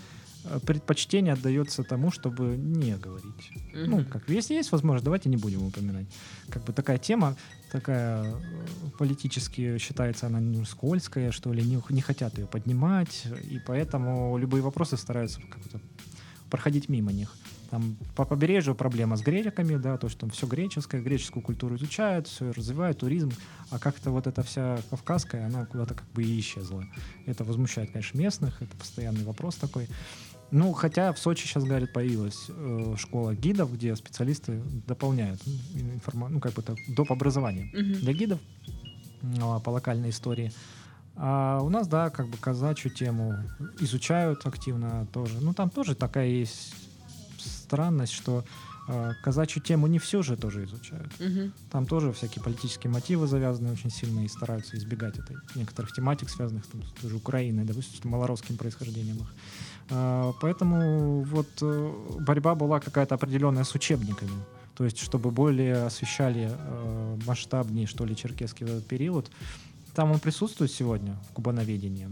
[0.65, 3.51] предпочтение отдается тому, чтобы не говорить.
[3.73, 4.05] Ну, Мгм.
[4.05, 6.07] как если есть возможность, давайте не будем упоминать.
[6.49, 7.35] Как бы такая тема,
[7.71, 8.35] такая э,
[8.99, 14.61] политически считается она ну, скользкая, что ли, не, не хотят ее поднимать, и поэтому любые
[14.61, 15.79] вопросы стараются как-то
[16.49, 17.35] проходить мимо них.
[17.71, 22.27] Там по побережью проблема с греками, да, то, что там все греческое, греческую культуру изучают,
[22.27, 23.31] все развивают, туризм,
[23.71, 26.85] а как-то вот эта вся кавказская, она куда-то как бы и исчезла.
[27.25, 29.87] Это возмущает, конечно, местных, это постоянный вопрос такой.
[30.53, 36.29] Ну, хотя в Сочи сейчас, говорят, появилась э, школа гидов, где специалисты дополняют ну, информа-
[36.29, 37.11] ну, как бы так, доп.
[37.11, 37.93] образование Мгм.
[37.93, 38.39] для гидов
[39.23, 40.53] ну, а, по локальной истории.
[41.15, 43.35] А у нас, да, как бы казачью тему
[43.79, 45.39] изучают активно тоже.
[45.41, 46.75] Ну, там тоже такая есть
[47.39, 48.45] странность, что
[49.23, 51.11] казачью тему не все же тоже изучают.
[51.19, 51.53] Мгм.
[51.71, 56.65] Там тоже всякие политические мотивы завязаны очень сильно и стараются избегать этой некоторых тематик, связанных
[56.67, 59.33] там, с той же Украиной, допустим, с малоросским происхождением их.
[59.89, 64.31] А, Поэтому вот э, борьба была какая-то определенная с учебниками.
[64.75, 69.29] То есть, чтобы более освещали э, масштабнее, что ли, черкесский этот период.
[69.93, 72.09] Там он присутствует сегодня в кубановедении.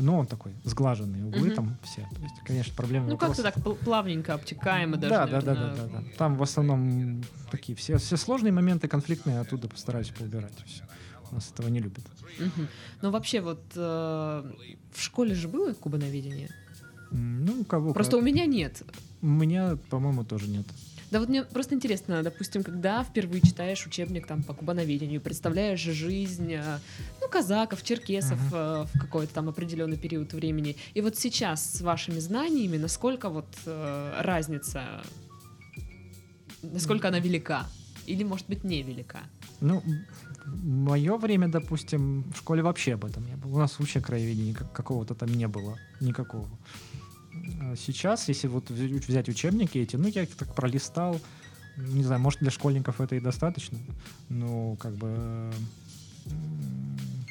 [0.00, 1.54] Но он такой сглаженный, углы Мгм.
[1.56, 2.02] там все.
[2.02, 5.60] То есть, конечно, проблемы Ну, как-то так пл- плавненько, обтекаемо даже, да, да, да, да,
[5.66, 5.88] наверное.
[5.88, 6.04] да, да.
[6.18, 10.52] Там в основном такие все, все сложные моменты конфликтные оттуда постараюсь поубирать.
[10.66, 10.84] Всё.
[11.30, 12.04] У нас этого не любят.
[12.38, 12.68] Мгм.
[13.02, 14.52] Но вообще вот э,
[14.92, 16.50] в школе же было кубановедение?
[17.10, 18.22] М, Ну, у кого Просто как.
[18.22, 18.82] у меня нет.
[19.22, 20.66] У меня, по-моему, тоже нет.
[21.10, 26.52] Да вот мне просто интересно, допустим, когда впервые читаешь учебник там по кубановедению, представляешь жизнь,
[26.52, 26.78] э,
[27.20, 30.76] ну, казаков, черкесов э, в какой-то там определенный период времени.
[30.92, 35.02] И вот сейчас с вашими знаниями, насколько вот э, разница,
[36.62, 37.66] насколько она велика?
[38.06, 39.20] Или, может быть, невелика?
[39.60, 39.82] Ну,
[40.62, 43.54] мое время, допустим, в школе вообще об этом не было.
[43.54, 45.78] У нас вообще краеведения как- какого-то там не было.
[46.00, 46.48] Никакого.
[47.60, 51.20] А Сейчас, если вот взять учебники эти, ну, я так пролистал.
[51.76, 53.78] Не знаю, может, для школьников это и достаточно.
[54.28, 55.52] Но, как бы,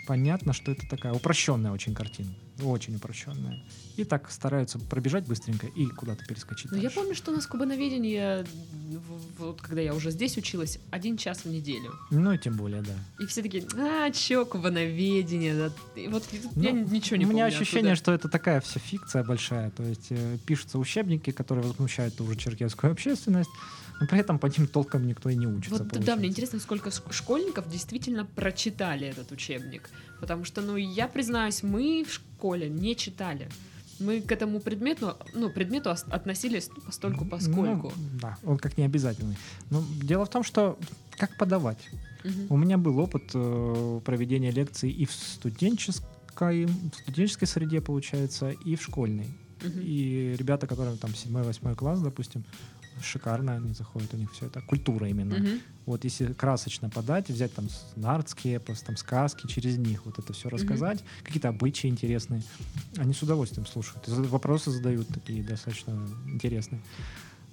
[0.07, 2.33] понятно, что это такая упрощенная очень картина.
[2.63, 3.63] Очень упрощенная.
[3.97, 6.71] И так стараются пробежать быстренько и куда-то перескочить.
[6.71, 8.45] Ну, я помню, что у нас кубановедение,
[9.37, 11.93] вот когда я уже здесь училась, один час в неделю.
[12.11, 12.93] Ну, и тем более, да.
[13.19, 15.55] И все такие, а, чё, кубановедение?
[15.55, 15.71] Да?
[16.01, 16.23] И вот
[16.55, 17.33] я Ну, ничего не У помню.
[17.33, 17.95] меня ощущение, оттуда.
[17.95, 19.71] что это такая вся фикция большая.
[19.71, 23.49] То есть э, пишутся учебники, которые возмущают ту же черкесскую общественность,
[23.99, 25.71] но при этом по ним толком никто и не учится.
[25.79, 26.19] Вот да, получается.
[26.19, 29.89] мне интересно, сколько ск- школьников действительно прочитали этот учебник.
[30.19, 33.49] Потому что, ну, я признаюсь, мы в школе не читали.
[33.99, 37.91] Мы к этому предмету, ну, предмету ос- относились постольку поскольку.
[37.95, 39.37] Ну, да, он как не обязательный.
[39.71, 40.77] Но дело в том, что
[41.17, 41.79] как подавать.
[42.23, 42.45] Мгм.
[42.49, 48.75] У меня был опыт э, проведения лекций и в студенческой, в студенческой среде, получается, и
[48.75, 49.27] в школьной.
[49.63, 49.81] Мгм.
[49.81, 52.43] И ребята, которые там 7-8 класс, допустим,
[53.01, 55.35] шикарно они заходят, у них все это культура именно.
[55.35, 55.61] Мгм.
[55.85, 60.49] Вот если красочно подать, взять там нардский эпос, там сказки, через них вот это все
[60.49, 62.43] рассказать, какие-то обычаи интересные,
[62.97, 64.07] они с удовольствием слушают.
[64.07, 66.81] Вопросы задают такие достаточно интересные.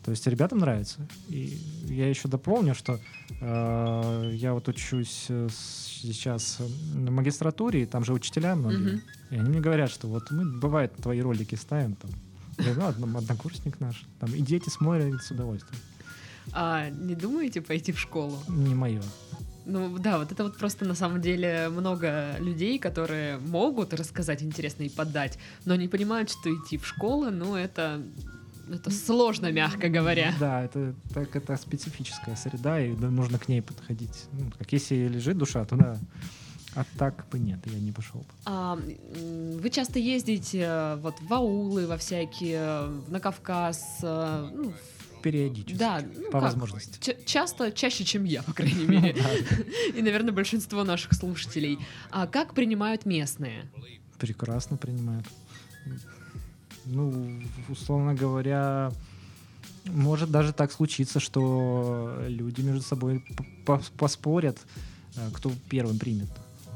[0.04, 0.98] То есть ребятам нравится.
[1.28, 3.00] И я еще дополню, что
[3.40, 6.58] э, я вот учусь э, сейчас
[6.92, 8.96] на магистратуре, и там же учителя многие.
[8.96, 9.02] Мгм.
[9.30, 12.10] И они мне говорят, что вот мы, бывает, твои ролики ставим там.
[12.58, 14.04] Ну, одно- однокурсник наш.
[14.20, 15.80] Там, и дети смотрят с удовольствием.
[16.52, 18.38] А не думаете пойти в школу?
[18.48, 19.02] Не мое.
[19.66, 24.82] Ну да, вот это вот просто на самом деле много людей, которые могут рассказать интересно
[24.82, 28.02] и подать, но не понимают, что идти в школу, ну это
[28.70, 30.34] это сложно, мягко говоря.
[30.40, 34.26] Да, это так это специфическая среда, и нужно к ней подходить.
[34.32, 35.98] Ну, как если лежит душа, то да.
[36.74, 38.26] А так бы нет, я не пошел бы.
[38.46, 44.72] А, вы часто ездите э, вот в аулы, во всякие, на Кавказ, э, ну,
[45.22, 45.78] Периодически.
[45.78, 46.42] Да, ну, по как?
[46.42, 46.98] возможности.
[47.00, 49.16] Ч- часто, чаще, чем я, по крайней мере.
[49.94, 51.78] И, наверное, большинство наших слушателей.
[52.10, 53.70] А как принимают местные?
[54.18, 55.26] Прекрасно принимают.
[56.84, 58.92] Ну, условно говоря,
[59.86, 63.24] может даже так случиться, что люди между собой
[63.96, 64.58] поспорят,
[65.16, 66.28] э, кто первым примет.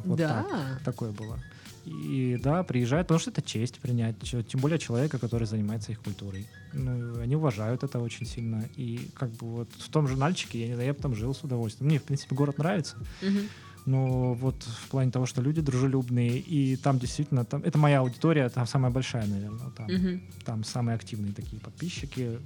[0.04, 0.46] Вот да.
[0.48, 1.38] Так, такое было.
[1.84, 6.46] И да, приезжают, потому что это честь принять, тем более человека, который занимается их культурой.
[6.74, 8.68] Ну, они уважают это очень сильно.
[8.76, 11.34] И как бы вот в том же Нальчике, я не знаю, я бы там жил
[11.34, 11.88] с удовольствием.
[11.88, 12.96] Мне, в принципе, город нравится.
[13.22, 13.38] Угу.
[13.86, 18.48] Но вот в плане того, что люди дружелюбные, и там действительно, там, это моя аудитория,
[18.50, 19.70] там самая большая, наверное.
[19.70, 20.20] Там, угу.
[20.44, 22.38] там самые активные такие подписчики.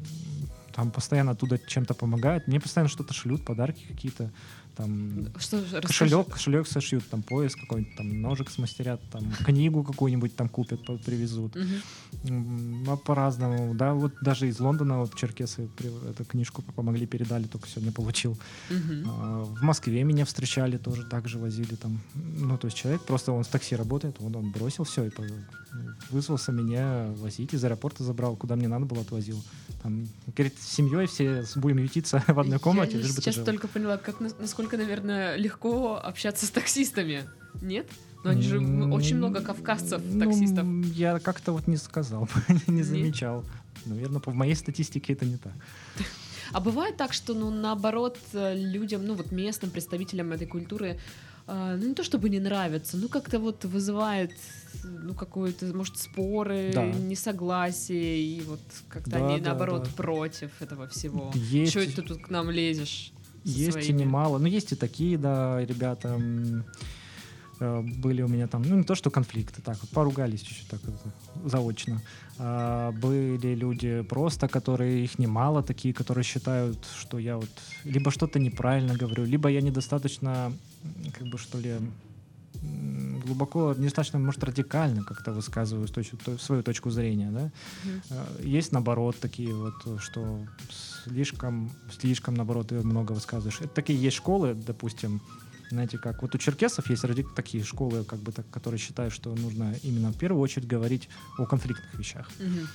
[0.72, 2.46] Там постоянно оттуда чем-то помогают.
[2.46, 4.30] Мне постоянно что-то шлют, подарки какие-то
[4.76, 10.48] там что, кошелек, кошелек сошьют, там пояс какой-нибудь, там ножик смастерят, там книгу какую-нибудь там
[10.48, 11.56] купят, привезут.
[11.56, 12.96] Угу.
[13.04, 15.68] По-разному, да, вот даже из Лондона вот черкесы
[16.08, 18.32] эту книжку помогли, передали, только сегодня получил.
[18.70, 19.08] Угу.
[19.08, 22.00] А, в Москве меня встречали, тоже так же возили там.
[22.14, 25.10] Ну, то есть человек просто, он в такси работает, вот он бросил все и
[26.10, 29.42] вызвался меня возить, из аэропорта забрал, куда мне надо было, отвозил.
[29.82, 32.98] Там, говорит, с семьей все будем ютиться в одной комнате.
[32.98, 37.24] Я сейчас только поняла, как, насколько, наверное, легко общаться с таксистами.
[37.60, 37.86] Нет?
[38.24, 40.66] Но они же очень много кавказцев, ну, таксистов.
[40.94, 42.28] Я как-то вот не сказал,
[42.68, 43.44] не замечал.
[43.84, 45.52] Наверное, по моей статистике это не так.
[46.52, 51.00] А бывает так, что, ну, наоборот, людям, ну, вот местным представителям этой культуры
[51.46, 54.32] ну не то чтобы не нравится, ну как-то вот вызывает
[54.84, 56.84] ну какое-то, может, споры, да.
[56.84, 59.90] несогласие, и вот как-то да, они да, наоборот да.
[59.96, 61.30] против этого всего.
[61.34, 61.72] Есть...
[61.72, 63.12] Чего ты тут к нам лезешь?
[63.44, 63.88] Есть своими?
[63.88, 64.38] и немало.
[64.38, 66.20] Ну, есть и такие, да, ребята
[67.60, 70.80] э, были у меня там, ну не то что конфликты, так вот поругались чуть-чуть так
[70.84, 72.00] вот, заочно.
[72.38, 77.50] А, были люди просто, которые их немало, такие, которые считают, что я вот
[77.84, 80.52] либо что-то неправильно говорю, либо я недостаточно,
[81.12, 81.76] как бы что ли,
[83.24, 87.50] глубоко, недостаточно, может, радикально как-то высказываю точку, свою точку зрения, да.
[87.84, 88.46] Mm-hmm.
[88.46, 90.46] Есть, наоборот, такие вот, что
[91.04, 91.70] слишком,
[92.00, 93.60] слишком, наоборот, много высказываешь.
[93.60, 95.20] Это такие есть школы, допустим,
[95.70, 97.02] знаете, как вот у черкесов есть
[97.34, 101.08] такие школы, как бы так, которые считают, что нужно именно в первую очередь говорить
[101.38, 102.30] о конфликтных вещах.
[102.38, 102.66] Mm-hmm.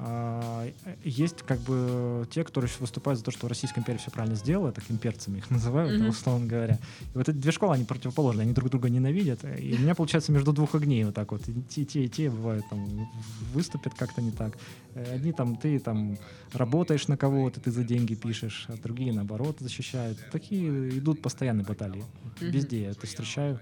[0.00, 0.70] А,
[1.02, 4.84] есть как бы те, которые выступают за то, что Российская империя все правильно сделала, так
[4.90, 6.08] имперцами их называют, mm-hmm.
[6.08, 6.78] условно говоря.
[7.14, 9.42] И вот эти две школы, они противоположны, они друг друга ненавидят.
[9.44, 11.48] И у меня получается между двух огней вот так вот.
[11.48, 13.10] И те, и те, и те бывают там
[13.52, 14.56] выступят как-то не так.
[14.94, 16.16] Э, одни там, ты там
[16.52, 20.18] работаешь на кого-то, ты за деньги пишешь, а другие наоборот защищают.
[20.30, 22.04] Такие идут постоянные баталии.
[22.04, 22.50] Mm-hmm.
[22.50, 23.58] Везде я это встречаю.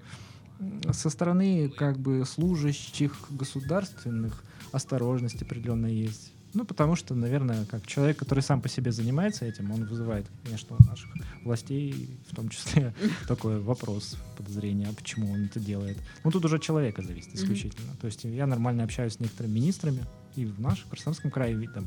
[0.93, 4.43] Со стороны как бы служащих государственных
[4.77, 6.33] осторожность определенная есть.
[6.55, 10.77] Ну, потому что, наверное, как человек, который сам по себе занимается этим, он вызывает, конечно,
[10.79, 11.11] у наших
[11.45, 12.95] властей, в том числе,
[13.29, 15.99] такой вопрос, подозрения, а почему он это делает.
[16.24, 17.95] Ну, тут уже от человека зависит исключительно.
[18.01, 20.05] То есть я нормально общаюсь с некоторыми министрами
[20.35, 21.85] и в нашем Краснодарском крае, и там,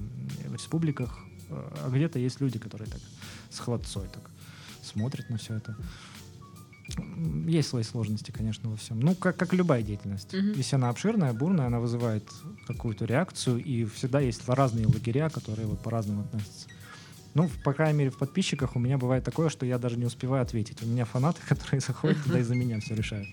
[0.47, 1.17] в республиках,
[1.49, 3.01] а где-то есть люди, которые так
[3.49, 4.29] с холодцой так
[4.83, 5.75] смотрят на все это
[7.47, 8.99] есть свои сложности, конечно, во всем.
[8.99, 10.33] Ну, как, как любая деятельность.
[10.33, 10.57] Mm-hmm.
[10.57, 12.23] Если она обширная, бурная, она вызывает
[12.67, 16.67] какую-то реакцию, и всегда есть разные лагеря, которые вот по-разному относятся.
[17.35, 20.41] Ну, по крайней мере, в подписчиках у меня бывает такое, что я даже не успеваю
[20.41, 20.81] ответить.
[20.81, 23.27] У меня фанаты, которые заходят туда и за меня все решают.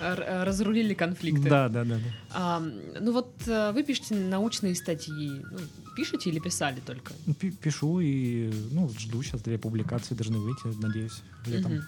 [0.00, 1.48] Э, разрулили конфликты.
[1.48, 1.96] Да, да, да.
[1.96, 2.00] да.
[2.30, 5.42] А, ну вот э, вы пишете научные статьи.
[5.50, 5.58] Ну,
[5.96, 7.14] пишете или писали только?
[7.62, 11.72] Пишу и ну, жду сейчас две публикации должны выйти, надеюсь, летом.
[11.72, 11.82] Угу.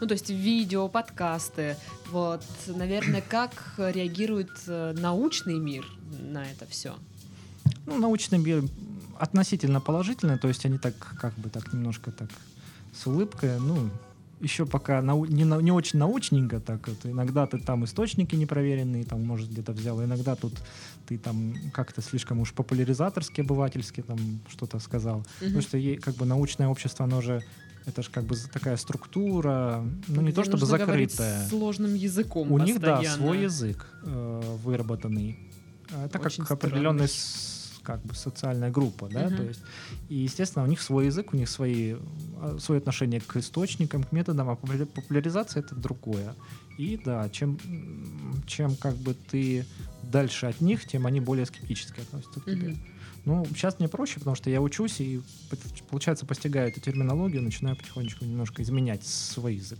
[0.00, 1.76] Ну, то есть видео, подкасты.
[2.10, 5.86] Вот, наверное, как реагирует э, научный мир
[6.32, 6.94] на это все?
[7.86, 8.64] Ну, научный мир
[9.18, 12.30] относительно положительно, то есть они так, как бы так немножко так
[12.94, 13.90] с улыбкой, ну,
[14.40, 17.04] еще пока нау не, не очень научненько так вот.
[17.04, 20.54] Иногда ты там источники непроверенные, там, может, где-то взял, иногда тут
[21.06, 25.18] ты там как-то слишком уж популяризаторски, обывательски там что-то сказал.
[25.18, 25.26] Угу.
[25.40, 27.42] Потому что ей, как бы научное общество, оно же
[27.86, 31.46] это же как бы такая структура, ну не то чтобы закрытая.
[31.48, 32.52] Сложным языком.
[32.52, 32.72] У постоянно.
[32.72, 35.38] них да свой язык э, выработанный.
[36.04, 37.08] Это Очень как определенный
[37.82, 39.36] как бы социальная группа, да, Мгм.
[39.38, 39.62] то есть
[40.10, 41.94] и естественно у них свой язык, у них свои
[42.38, 46.34] а, свое отношение к источникам, к методам, а популя- популяризация это другое.
[46.78, 47.58] И да, чем
[48.46, 49.64] чем как бы ты
[50.02, 52.68] дальше от них, тем они более скептически относятся к тебе.
[52.68, 52.78] Мгм.
[53.24, 55.20] Ну, сейчас мне проще, потому что я учусь и,
[55.90, 59.78] получается, постигаю эту терминологию, начинаю потихонечку немножко изменять свой язык.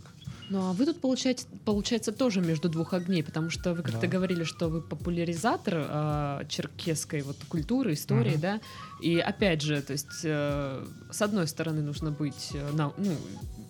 [0.51, 4.07] Ну а вы тут получаете, получается тоже между двух огней, потому что вы как-то Да.
[4.07, 8.41] говорили, что вы популяризатор а, черкесской вот культуры, истории, Мгм.
[8.41, 8.59] да.
[9.01, 13.15] И опять же, то есть э, с одной стороны нужно быть, э, нау- ну,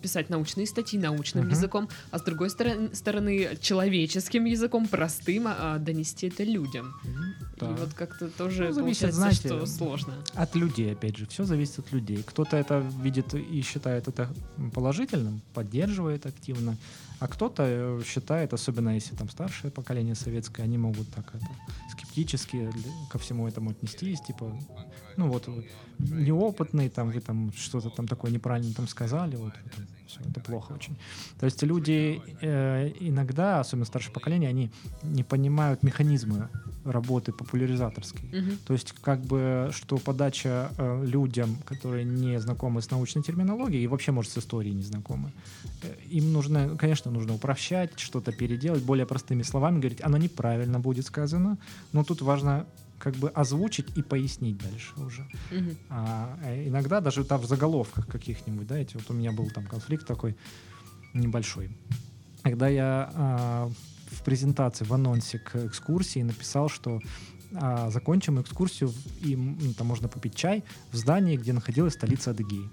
[0.02, 1.52] писать научные статьи научным Мгм.
[1.54, 6.94] языком, а с другой стороны, стороны человеческим языком, простым, а, донести это людям.
[7.60, 7.70] Да.
[7.70, 10.14] И вот как-то тоже Ну, зависит, получается, знаете, что сложно.
[10.34, 12.24] От людей, опять же, все зависит от людей.
[12.26, 14.28] Кто-то это видит и считает это
[14.74, 16.71] положительным, поддерживает активно,
[17.20, 21.46] а кто-то э, считает, особенно если там старшее поколение советское, они могут так это,
[21.90, 22.68] скептически
[23.10, 24.58] ко всему этому отнестись, типа,
[25.16, 25.48] ну вот
[25.98, 29.86] неопытный, там вы там что-то там такое неправильно там сказали, вот вы
[30.28, 30.96] это плохо очень.
[31.38, 34.70] То есть люди э, иногда, особенно старшее поколение, они
[35.02, 36.48] не понимают механизмы
[36.84, 38.28] работы популяризаторской.
[38.32, 38.58] Мгм.
[38.66, 43.86] То есть, как бы, что подача э, людям, которые не знакомы с научной терминологией и
[43.86, 45.32] вообще, может, с историей не знакомы,
[45.82, 51.06] э, им нужно, конечно, нужно упрощать, что-то переделать, более простыми словами говорить, оно неправильно будет
[51.06, 51.58] сказано,
[51.92, 52.66] но тут важно
[53.02, 55.26] как бы озвучить и пояснить дальше уже.
[55.50, 55.76] Мгм.
[55.88, 59.66] А э, иногда даже там в заголовках каких-нибудь, да, эти, вот у меня был там
[59.66, 60.36] конфликт такой
[61.12, 61.76] небольшой.
[62.42, 63.70] Когда я а,
[64.10, 67.00] в презентации, в анонсе к экскурсии написал, что
[67.54, 72.70] а, закончим экскурсию, и м, там можно попить чай в здании, где находилась столица Адыгеи.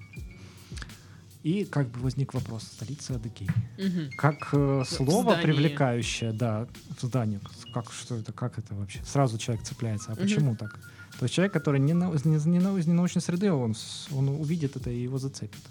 [1.44, 3.48] И как бы возник вопрос, столица Адыгеи.
[3.78, 4.10] Мгм.
[4.18, 6.68] Как э, слово привлекающее, да,
[6.98, 7.40] в здании.
[7.74, 9.00] Как, что это, как это вообще?
[9.06, 10.12] Сразу человек цепляется.
[10.12, 10.22] А Мгм.
[10.24, 10.78] почему так?
[11.18, 12.36] То есть человек, который не, на- не, не
[12.80, 13.74] из ненаучной среды, он,
[14.12, 15.62] он увидит это и его зацепит.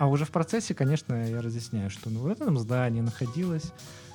[0.00, 3.70] А уже в процессе, конечно, я разъясняю, что ну, в этом здании находилось,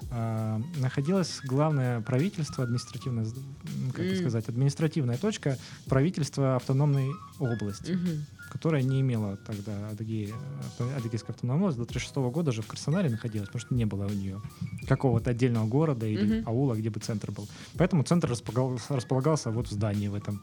[0.09, 4.15] а, находилось главное правительство, административное, з- м, как М.
[4.15, 8.25] сказать, административная точка правительства автономной области Мгм.
[8.51, 10.33] которая не имела тогда Адыгея,
[10.65, 14.05] авто- Адыгейская автономная область, до 36 года же в Краснодаре находилась, потому что не было
[14.07, 14.41] у нее
[14.87, 16.47] какого-то отдельного города или Мгм.
[16.49, 17.47] аула, где бы центр был.
[17.77, 20.41] Поэтому центр располагался, располагался вот в здании в этом.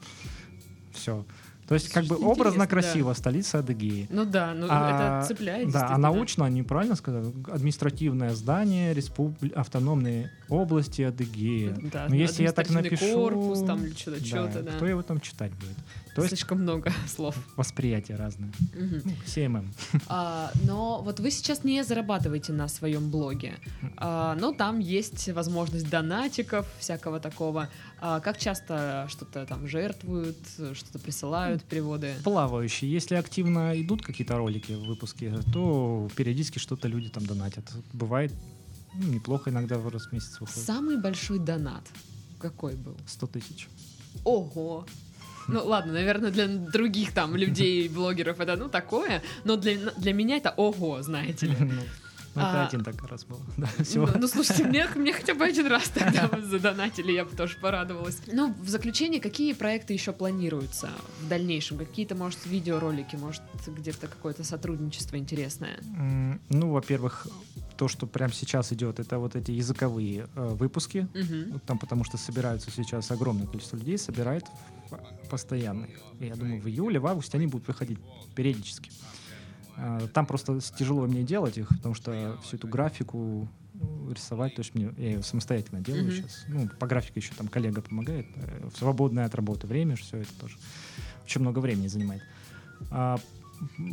[0.93, 1.25] Все.
[1.73, 2.67] То есть, как бы образно да.
[2.67, 4.07] красиво, столица Адыгеи.
[4.11, 5.71] Ну да, ну А, это цепляет.
[5.73, 7.33] Да, а научно они правильно сказали?
[7.51, 9.51] Административное здание республи...
[9.55, 11.75] автономной области Адыгея.
[11.91, 13.15] Да, Но если я так напишу...
[13.15, 14.73] корпус, там что-то, да, что-то, да.
[14.73, 15.77] Кто его там читать будет?
[16.15, 17.35] То есть Слишком много слов.
[17.57, 18.53] восприятие разное.
[18.75, 19.03] Мгм.
[19.05, 19.65] Ну.
[20.09, 23.55] А, но вот вы сейчас не зарабатываете на своем блоге,
[23.97, 27.69] А, но там есть возможность донатиков, всякого такого.
[28.01, 30.37] А как часто что-то там жертвуют,
[30.75, 32.15] что-то присылают, переводы?
[32.25, 32.91] плавающие.
[32.91, 37.71] Если активно идут какие-то ролики, выпуски, то периодически что-то люди там донатят.
[37.93, 38.33] Бывает
[38.95, 40.65] ну, неплохо иногда в раз в месяц выходит.
[40.65, 41.85] Самый большой донат
[42.39, 42.97] какой был?
[43.07, 43.69] 100 тысяч.
[44.25, 44.87] Ого!
[45.49, 50.37] Ну ладно, наверное, для других там людей, блогеров это ну такое, но для, для меня
[50.37, 51.57] это ого, знаете ли.
[52.35, 52.67] Ну, ну, это А.
[52.67, 53.41] один так раз был.
[53.57, 54.09] Да, Ну, всего.
[54.15, 58.19] ну, слушайте, мне, мне хотя бы один раз тогда вы задонатили, я бы тоже порадовалась.
[58.33, 61.79] Ну, в заключение, какие проекты еще планируются в дальнейшем?
[61.79, 65.79] Какие-то, может, видеоролики, может, где-то какое-то сотрудничество интересное?
[66.49, 67.27] Ну, во-первых,
[67.77, 71.09] то, что прямо сейчас идет, это вот эти языковые э, выпуски.
[71.53, 74.45] Вот Там потому что собираются сейчас огромное количество людей, собирает
[75.31, 75.87] постоянно.
[76.21, 77.99] И я думаю, в июле, в августе они будут выходить
[78.35, 78.91] периодически.
[79.77, 84.61] А, Там просто тяжело мне делать их, потому что всю эту графику э, рисовать, то
[84.61, 86.13] есть мне, я ее самостоятельно делаю Мгм.
[86.13, 86.45] сейчас.
[86.49, 88.27] Ну, по графике еще там коллега помогает.
[88.37, 90.57] э, В свободное от работы время, все это тоже
[91.25, 92.23] очень много времени занимает.
[92.91, 93.19] А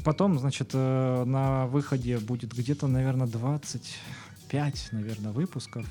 [0.03, 5.85] потом, значит, э, на выходе будет где-то, наверное, 25, наверное, выпусков,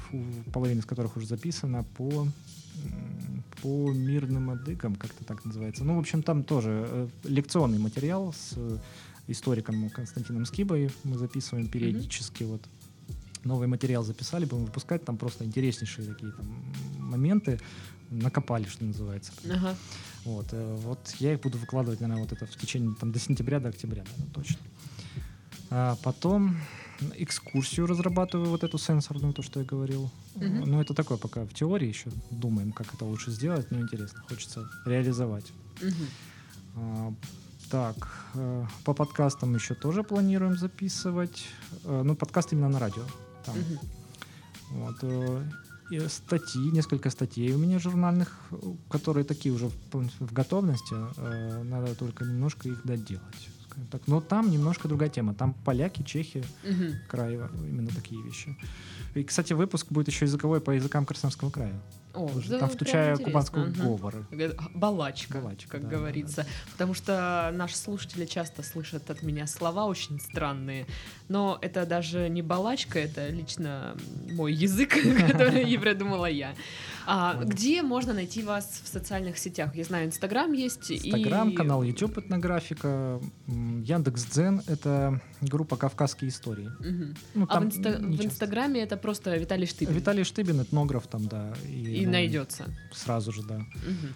[0.52, 2.26] половина из которых уже записана по
[3.60, 5.82] по мирным адыгам, как-то так называется.
[5.82, 8.54] Ну, в общем, там тоже лекционный материал с
[9.28, 12.44] историком Константином Скибой мы записываем периодически.
[12.44, 12.62] Вот
[13.44, 16.46] новый материал записали, будем выпускать, там просто интереснейшие такие там
[16.98, 17.60] моменты
[18.10, 19.32] накопали, что называется.
[19.48, 19.76] Ага.
[20.24, 23.60] Вот, э, вот я их буду выкладывать, наверное, вот это в течение там, до сентября,
[23.60, 24.58] до октября, наверное, точно.
[25.70, 26.56] А потом
[27.16, 30.10] экскурсию разрабатываю, вот эту сенсорную, то, что я говорил.
[30.34, 30.70] Мгм.
[30.70, 34.68] Ну, это такое пока в теории еще думаем, как это лучше сделать, но интересно, хочется
[34.84, 35.52] реализовать.
[35.80, 37.16] Мгм.
[37.70, 37.96] Так,
[38.34, 41.46] э, по подкастам еще тоже планируем записывать.
[41.84, 43.02] Э, ну, подкаст именно на радио.
[43.44, 43.56] Там.
[43.58, 43.78] Мгм.
[44.70, 45.44] Вот, э,
[45.90, 48.38] и статьи, несколько статей у меня журнальных,
[48.90, 50.94] которые такие уже в, в готовности.
[51.64, 53.48] Надо только немножко их доделать.
[53.90, 54.02] Так.
[54.06, 55.34] Но там немножко другая тема.
[55.34, 56.94] Там поляки, чехи, Мгм.
[57.08, 58.56] край, именно такие вещи.
[59.14, 61.80] И, кстати, выпуск будет еще языковой по языкам Краснодарского края.
[62.14, 63.80] О, да, там включая кубанскую Мгм.
[63.80, 64.26] говоры.
[64.32, 66.46] Э, Балачка, Балачка, как да, говорится.
[66.72, 70.86] Потому что наши слушатели часто слышат от меня слова очень странные.
[71.28, 73.96] Но это даже не балачка, это лично
[74.32, 74.90] мой язык,
[75.30, 76.54] который придумала я.
[77.06, 79.76] А где можно найти вас в социальных сетях?
[79.76, 80.90] Я знаю, Инстаграм есть.
[80.90, 81.54] Инстаграм, и...
[81.54, 83.20] канал YouTube этнографика,
[83.82, 86.70] Яндекс Дзен это группа Кавказские истории.
[86.80, 87.14] Мгм.
[87.34, 88.24] Ну, А в, инста- в.
[88.24, 89.94] Инстаграме это просто Виталий Штыбин.
[89.94, 91.54] Виталий Штыбин, этнограф там, да.
[91.66, 92.64] И ну, найдется.
[92.92, 93.58] Сразу же, да.
[93.58, 94.14] Мгм.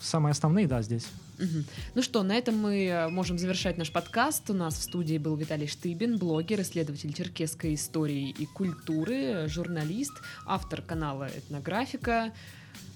[0.00, 1.06] Самые основные, да, здесь.
[1.38, 1.64] Мгм.
[1.94, 4.48] Ну что, на этом мы э, можем завершать наш подкаст.
[4.50, 10.12] У нас в студии был Виталий Штыбин, блогер, исследователь черкесской истории и культуры, журналист,
[10.46, 12.32] автор канала «Этнографика»,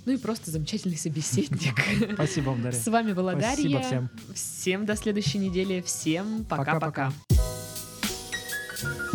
[0.05, 1.75] ну и просто замечательный собеседник.
[2.15, 2.79] Спасибо вам, Дарья.
[2.79, 3.87] С вами была Спасибо Дарья.
[3.87, 4.11] всем.
[4.35, 5.81] Всем до следующей недели.
[5.83, 7.13] Всем пока-пока.
[7.29, 9.12] Пока-пока.